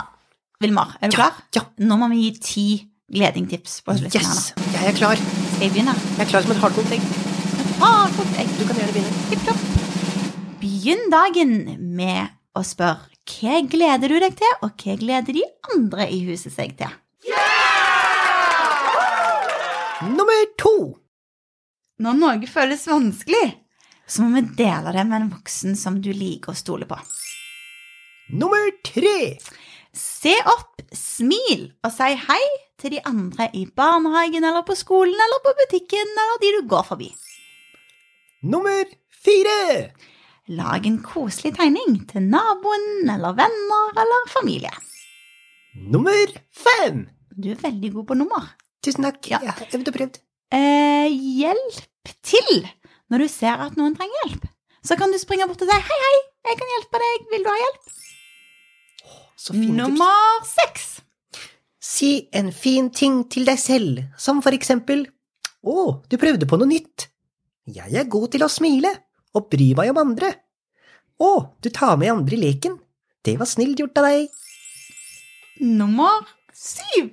Vilmar, 0.62 0.96
er 1.02 1.10
du 1.10 1.18
Ja, 1.18 1.30
klar? 1.30 1.42
ja. 1.56 1.62
Nå 1.80 1.98
må 1.98 2.08
vi 2.12 2.22
gi 2.30 2.32
ti 2.40 2.66
Gleding-tips 3.12 3.82
på 3.84 3.98
slutten 4.00 4.24
her. 4.24 4.32
Yes, 4.32 4.54
nå. 4.56 4.68
jeg 4.72 4.88
er 4.88 4.96
klar. 4.96 5.20
Skal 5.20 5.66
jeg 5.66 5.74
begynne? 5.76 5.96
Jeg 6.16 6.24
er 6.24 6.30
klar 6.32 6.46
som 6.46 6.54
et 6.54 6.62
hardkokt 6.62 6.94
egg. 6.96 7.08
Ah, 7.84 8.06
godt, 8.16 8.38
jeg 8.38 8.48
Du 8.56 8.64
kan 8.70 8.78
gjerne 8.80 8.94
begynne. 8.96 9.24
Tipp 9.32 9.44
topp. 9.50 9.66
Begynn 10.62 11.04
dagen 11.12 11.56
med 11.98 12.32
å 12.56 12.64
spørre 12.64 13.10
hva 13.32 13.60
gleder 13.70 14.12
du 14.12 14.18
deg 14.24 14.38
til, 14.40 14.56
og 14.66 14.80
hva 14.80 14.96
gleder 15.00 15.36
de 15.38 15.44
andre 15.76 16.08
i 16.10 16.22
huset 16.26 16.56
seg 16.56 16.74
til? 16.80 16.96
Nummer 20.16 20.48
to. 20.60 20.76
Når 22.02 22.18
noe 22.18 22.50
føles 22.50 22.88
vanskelig, 22.90 23.46
så 24.08 24.24
må 24.24 24.40
vi 24.40 24.56
dele 24.64 24.96
det 24.96 25.04
med 25.06 25.20
en 25.20 25.30
voksen 25.36 25.76
som 25.78 26.00
du 26.02 26.10
liker 26.16 26.56
å 26.56 26.58
stole 26.58 26.88
på. 26.90 26.98
Nummer 28.40 28.72
tre. 28.88 29.36
Se 29.92 30.34
opp, 30.48 30.80
smil 30.96 31.68
og 31.84 31.92
si 31.92 32.14
hei 32.16 32.44
til 32.82 32.96
de 32.96 33.02
andre 33.08 33.48
i 33.58 33.66
barnehagen 33.78 34.44
eller 34.48 34.66
på 34.68 34.76
skolen 34.78 35.14
eller 35.26 35.42
på 35.46 35.54
butikken 35.60 36.16
eller 36.24 36.42
de 36.42 36.54
du 36.58 36.62
går 36.72 36.88
forbi. 36.88 37.12
Nummer 38.42 38.90
fire. 39.24 39.92
Lag 40.52 40.86
en 40.90 40.98
koselig 41.06 41.54
tegning 41.60 42.00
til 42.10 42.26
naboen 42.26 43.10
eller 43.14 43.38
venner 43.38 44.02
eller 44.04 44.26
familie. 44.34 44.72
Nummer 45.78 46.34
fem. 46.52 47.06
Du 47.32 47.52
er 47.54 47.62
veldig 47.62 47.94
god 47.94 48.08
på 48.10 48.18
nummer. 48.18 48.50
Tusen 48.84 49.06
takk. 49.06 49.22
Ja. 49.30 49.40
Jeg 49.46 49.54
har 49.54 49.94
prøvd. 49.94 50.18
Eh, 50.52 51.08
hjelp 51.14 52.12
til 52.26 52.66
når 53.12 53.24
du 53.24 53.28
ser 53.32 53.62
at 53.62 53.78
noen 53.80 53.96
trenger 53.96 54.26
hjelp. 54.26 54.50
Så 54.84 54.98
kan 54.98 55.14
du 55.14 55.20
springe 55.22 55.46
bort 55.48 55.62
og 55.62 55.70
si 55.70 55.78
hei, 55.78 56.00
hei, 56.08 56.18
jeg 56.50 56.58
kan 56.58 56.74
hjelpe 56.74 57.02
deg, 57.04 57.26
vil 57.32 57.46
du 57.46 57.50
ha 57.52 57.58
hjelp? 57.62 57.96
Nummer 59.78 60.46
seks. 60.48 60.88
Si 61.82 62.30
en 62.38 62.52
fin 62.54 62.92
ting 62.94 63.24
til 63.34 63.48
deg 63.50 63.58
selv, 63.58 64.04
som 64.18 64.42
for 64.46 64.54
eksempel 64.54 65.08
Å, 65.62 66.02
du 66.10 66.16
prøvde 66.22 66.48
på 66.50 66.58
noe 66.58 66.70
nytt. 66.70 67.08
Jeg 67.70 67.94
er 67.94 68.10
god 68.10 68.32
til 68.34 68.46
å 68.46 68.50
smile 68.50 68.90
og 69.38 69.50
bry 69.54 69.68
meg 69.78 69.92
om 69.92 70.00
andre. 70.02 70.32
Å, 71.22 71.32
du 71.62 71.70
tar 71.70 72.00
med 72.02 72.10
andre 72.10 72.38
i 72.38 72.42
leken. 72.42 72.80
Det 73.22 73.36
var 73.38 73.50
snilt 73.50 73.82
gjort 73.82 74.02
av 74.02 74.08
deg. 74.10 74.32
Nummer 75.62 76.26
syv. 76.58 77.12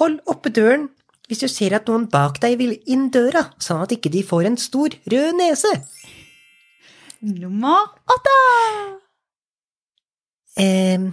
Hold 0.00 0.22
oppe 0.32 0.52
døren 0.56 0.88
hvis 1.28 1.44
du 1.44 1.48
ser 1.52 1.76
at 1.76 1.88
noen 1.92 2.06
bak 2.08 2.40
deg 2.40 2.56
vil 2.56 2.78
inn 2.88 3.10
døra, 3.12 3.50
sånn 3.60 3.84
at 3.84 3.92
ikke 3.92 4.08
de 4.14 4.24
får 4.24 4.48
en 4.48 4.56
stor, 4.56 4.96
rød 5.12 5.36
nese. 5.36 5.74
Nummer 7.20 7.92
åtte. 8.08 8.36
Ehm 10.64 11.10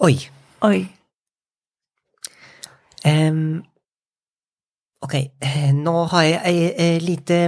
Oi. 0.00 0.16
Oi. 0.64 0.78
Um, 3.04 3.62
ok, 5.04 5.14
eh, 5.40 5.70
nå 5.76 5.94
har 6.12 6.22
jeg 6.28 6.40
et, 6.44 6.80
et, 6.84 7.02
lite, 7.04 7.38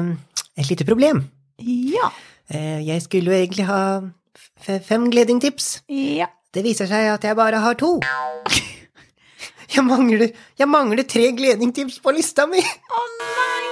et 0.57 0.69
lite 0.71 0.85
problem. 0.89 1.25
Ja. 1.61 2.11
Eh, 2.53 2.81
Jeg 2.87 3.03
skulle 3.05 3.33
jo 3.33 3.37
egentlig 3.39 3.67
ha 3.69 4.01
fem 4.85 5.11
gledingtips. 5.13 5.83
Ja. 5.89 6.27
Det 6.53 6.65
viser 6.65 6.87
seg 6.91 7.09
at 7.15 7.25
jeg 7.25 7.37
bare 7.37 7.61
har 7.65 7.75
to. 7.81 7.99
Jeg 9.73 9.87
mangler, 9.89 10.27
jeg 10.61 10.69
mangler 10.69 11.01
tre 11.09 11.31
gledingtips 11.33 11.95
på 12.05 12.13
lista 12.13 12.45
mi. 12.45 12.61
Å 12.61 13.05
nei! 13.17 13.63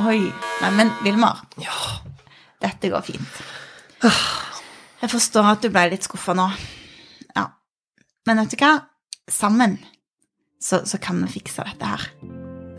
Oi. 0.10 0.18
Nei, 0.62 0.70
men 0.74 0.90
Vilmar, 1.04 1.38
Ja, 1.62 1.76
dette 2.60 2.90
går 2.92 3.04
fint. 3.06 3.40
Jeg 5.00 5.12
forstår 5.12 5.48
at 5.54 5.62
du 5.64 5.70
ble 5.72 5.86
litt 5.92 6.04
skuffa 6.06 6.34
nå. 6.36 6.46
Ja. 7.36 7.46
Men 8.28 8.42
vet 8.42 8.54
du 8.54 8.60
hva? 8.60 8.74
Sammen 9.30 9.78
så, 10.60 10.82
så 10.84 10.98
kan 11.00 11.22
vi 11.24 11.30
fikse 11.38 11.64
dette 11.64 11.88
her. 11.88 12.04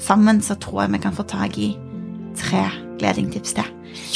Sammen 0.02 0.42
så 0.46 0.58
tror 0.62 0.84
jeg 0.84 0.96
vi 0.96 1.02
kan 1.04 1.16
få 1.18 1.26
tak 1.30 1.58
i 1.62 1.72
tre 2.38 2.66
gledingtips 3.02 3.56
til. 3.58 3.70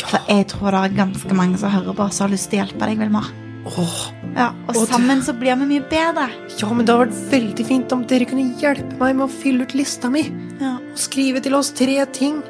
For 0.06 0.22
jeg 0.30 0.46
tror 0.54 0.72
det 0.76 0.84
er 0.84 1.00
ganske 1.02 1.38
mange 1.38 1.58
som 1.62 1.74
hører 1.74 1.98
på, 1.98 2.06
som 2.14 2.28
har 2.28 2.36
lyst 2.36 2.52
til 2.52 2.62
å 2.62 2.66
hjelpe 2.66 2.86
deg, 2.86 3.02
Vilmar. 3.02 3.32
Oh. 3.66 3.96
Ja, 4.36 4.52
og 4.70 4.76
Og 4.78 4.84
sammen 4.92 5.24
så 5.26 5.34
blir 5.34 5.58
vi 5.58 5.66
mye 5.72 5.86
bedre. 5.90 6.28
ja, 6.60 6.68
men 6.70 6.86
det 6.86 6.94
hadde 6.94 7.08
vært 7.08 7.32
veldig 7.32 7.66
fint 7.66 7.96
om 7.96 8.04
dere 8.06 8.28
kunne 8.30 8.54
hjelpe 8.62 9.00
meg 9.00 9.16
med 9.18 9.26
å 9.26 9.32
fylle 9.42 9.66
ut 9.66 9.74
lista 9.74 10.12
mi. 10.14 10.28
Ja. 10.62 10.76
Og 10.78 11.00
skrive 11.02 11.42
til 11.42 11.56
oss 11.58 11.72
tre 11.74 11.98
ting 12.14 12.44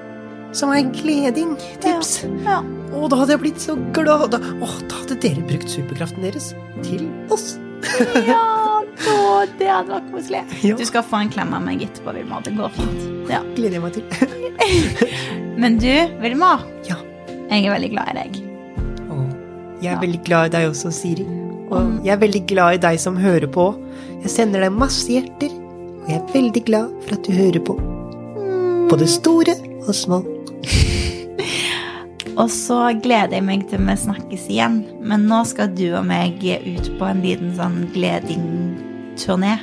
som 0.51 0.73
er 0.75 0.89
gledingtips. 0.91 2.25
Ja. 2.43 2.59
Og 2.95 3.09
da 3.11 3.17
hadde 3.19 3.35
jeg 3.35 3.41
blitt 3.43 3.61
så 3.63 3.75
glad. 3.95 4.29
Da, 4.33 4.39
åh, 4.63 4.75
da 4.89 5.01
hadde 5.01 5.17
dere 5.23 5.43
brukt 5.49 5.69
superkraften 5.71 6.23
deres 6.25 6.53
til 6.85 7.07
oss. 7.33 7.55
Ja, 8.25 8.81
da, 8.97 9.15
det 9.59 9.67
hadde 9.69 9.91
vært 9.91 10.07
koselig. 10.13 10.39
Ja. 10.65 10.75
Du 10.79 10.85
skal 10.87 11.03
få 11.05 11.19
en 11.21 11.29
klem 11.29 11.51
av 11.53 11.61
meg 11.61 11.83
etterpå, 11.85 12.13
Vilmar. 12.15 12.41
Det 12.47 12.55
går 12.57 12.71
fint. 12.73 13.03
Ja. 13.29 13.41
Gleder 13.57 13.77
jeg 13.77 13.83
meg 13.83 13.93
til. 13.93 14.05
Men 15.61 15.77
du, 15.81 15.91
Vilmar. 16.23 16.63
Ja. 16.87 16.97
Jeg 17.51 17.67
er 17.67 17.75
veldig 17.75 17.91
glad 17.93 18.09
i 18.09 18.15
deg. 18.23 18.39
Å, 19.11 19.19
jeg 19.83 19.91
er 19.91 19.93
Ja. 19.93 19.99
veldig 20.01 20.21
glad 20.25 20.49
i 20.49 20.53
deg 20.55 20.69
også, 20.71 20.91
Siri. 20.95 21.27
Og 21.69 21.91
jeg 22.05 22.13
er 22.15 22.21
veldig 22.23 22.43
glad 22.49 22.79
i 22.79 22.81
deg 22.87 22.99
som 23.01 23.19
hører 23.21 23.47
på. 23.53 23.67
Jeg 24.23 24.31
sender 24.33 24.65
deg 24.65 24.73
masse 24.73 25.05
hjerter, 25.11 25.53
og 25.53 26.09
jeg 26.09 26.17
er 26.21 26.31
veldig 26.33 26.63
glad 26.67 26.95
for 27.05 27.17
at 27.19 27.27
du 27.27 27.31
hører 27.37 27.61
på. 27.67 27.75
Både 28.89 29.07
store 29.09 29.53
og 29.85 29.93
små. 29.97 30.23
Og 32.37 32.49
så 32.51 32.79
gleder 33.01 33.37
jeg 33.37 33.45
meg 33.47 33.67
til 33.69 33.79
vi 33.87 33.95
snakkes 33.95 34.49
igjen. 34.51 34.81
Men 35.01 35.27
nå 35.29 35.43
skal 35.47 35.69
du 35.75 35.85
og 35.95 36.05
meg 36.09 36.41
ut 36.43 36.89
på 36.99 37.07
en 37.07 37.21
liten 37.23 37.53
sånn 37.55 37.85
gledingturné. 37.95 39.59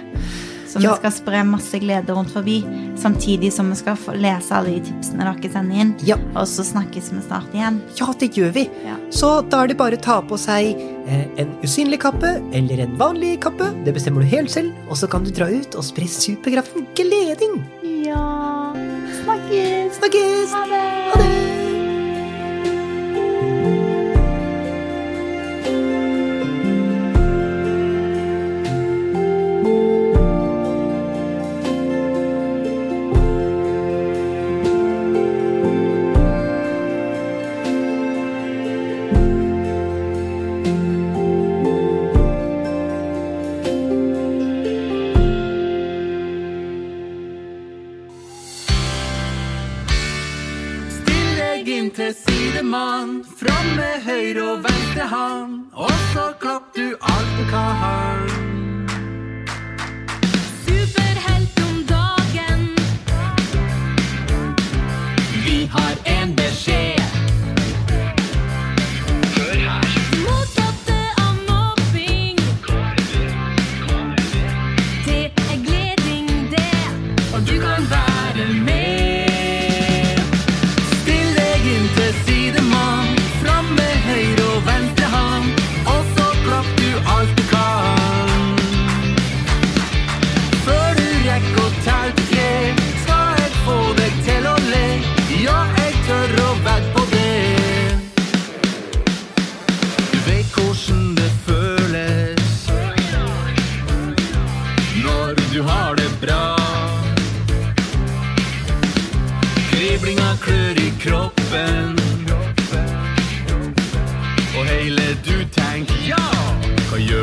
Så 0.73 0.79
vi 0.81 0.87
Ja. 0.87 0.95
skal 0.97 1.13
spre 1.13 1.45
masse 1.45 1.79
glede 1.79 2.09
rundt 2.17 2.31
forbi, 2.33 2.63
samtidig 2.97 3.53
som 3.53 3.69
vi 3.69 3.77
skal 3.77 3.95
få 3.95 4.15
lese 4.17 4.53
alle 4.57 4.71
de 4.81 4.81
tipsene 4.81 5.19
dere 5.21 5.53
sender 5.53 5.77
inn. 5.77 5.95
Ja, 6.03 6.17
Og 6.35 6.47
så 6.49 6.65
snakkes 6.65 7.11
vi 7.13 7.21
snart 7.21 7.53
igjen. 7.53 7.83
ja, 8.01 8.07
det 8.19 8.31
gjør 8.33 8.53
vi. 8.55 8.71
Ja. 8.87 8.97
Så 9.11 9.43
da 9.51 9.65
er 9.65 9.67
det 9.69 9.77
bare 9.77 9.99
å 9.99 10.01
ta 10.01 10.23
på 10.23 10.39
seg 10.39 10.75
eh, 11.07 11.27
en 11.37 11.49
usynlig 11.63 11.99
kappe 12.01 12.41
eller 12.55 12.81
en 12.81 12.97
vanlig 12.97 13.39
kappe. 13.41 13.69
Det 13.85 13.93
bestemmer 13.93 14.21
du 14.23 14.29
helt 14.29 14.49
selv. 14.51 14.73
Og 14.89 14.97
så 14.97 15.07
kan 15.11 15.23
du 15.25 15.31
dra 15.31 15.45
ut 15.45 15.75
og 15.77 15.85
spre 15.85 16.07
superkraften 16.09 16.87
gleding. 16.95 17.63
Ja 18.07 18.73
Snakkes! 19.25 19.99
Snakkes! 19.99 20.53
Ha 20.55 20.65
det! 20.65 21.13
Ha 21.13 21.21
det! 21.21 21.42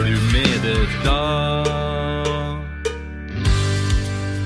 Du 0.10 0.16
med 0.34 0.62
det 0.64 0.88
da? 1.06 1.64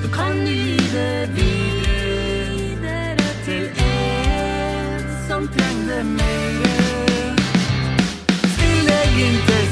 Du 0.03 0.07
kan 0.11 0.45
gi 0.45 0.77
det 0.77 1.29
videre 1.35 3.15
til 3.45 3.63
en 3.77 5.03
som 5.27 5.47
trenger 5.47 5.95
det 5.95 6.05
mer. 6.05 7.35
Still 8.55 8.85
deg 8.87 9.21
inn 9.27 9.39
til. 9.47 9.63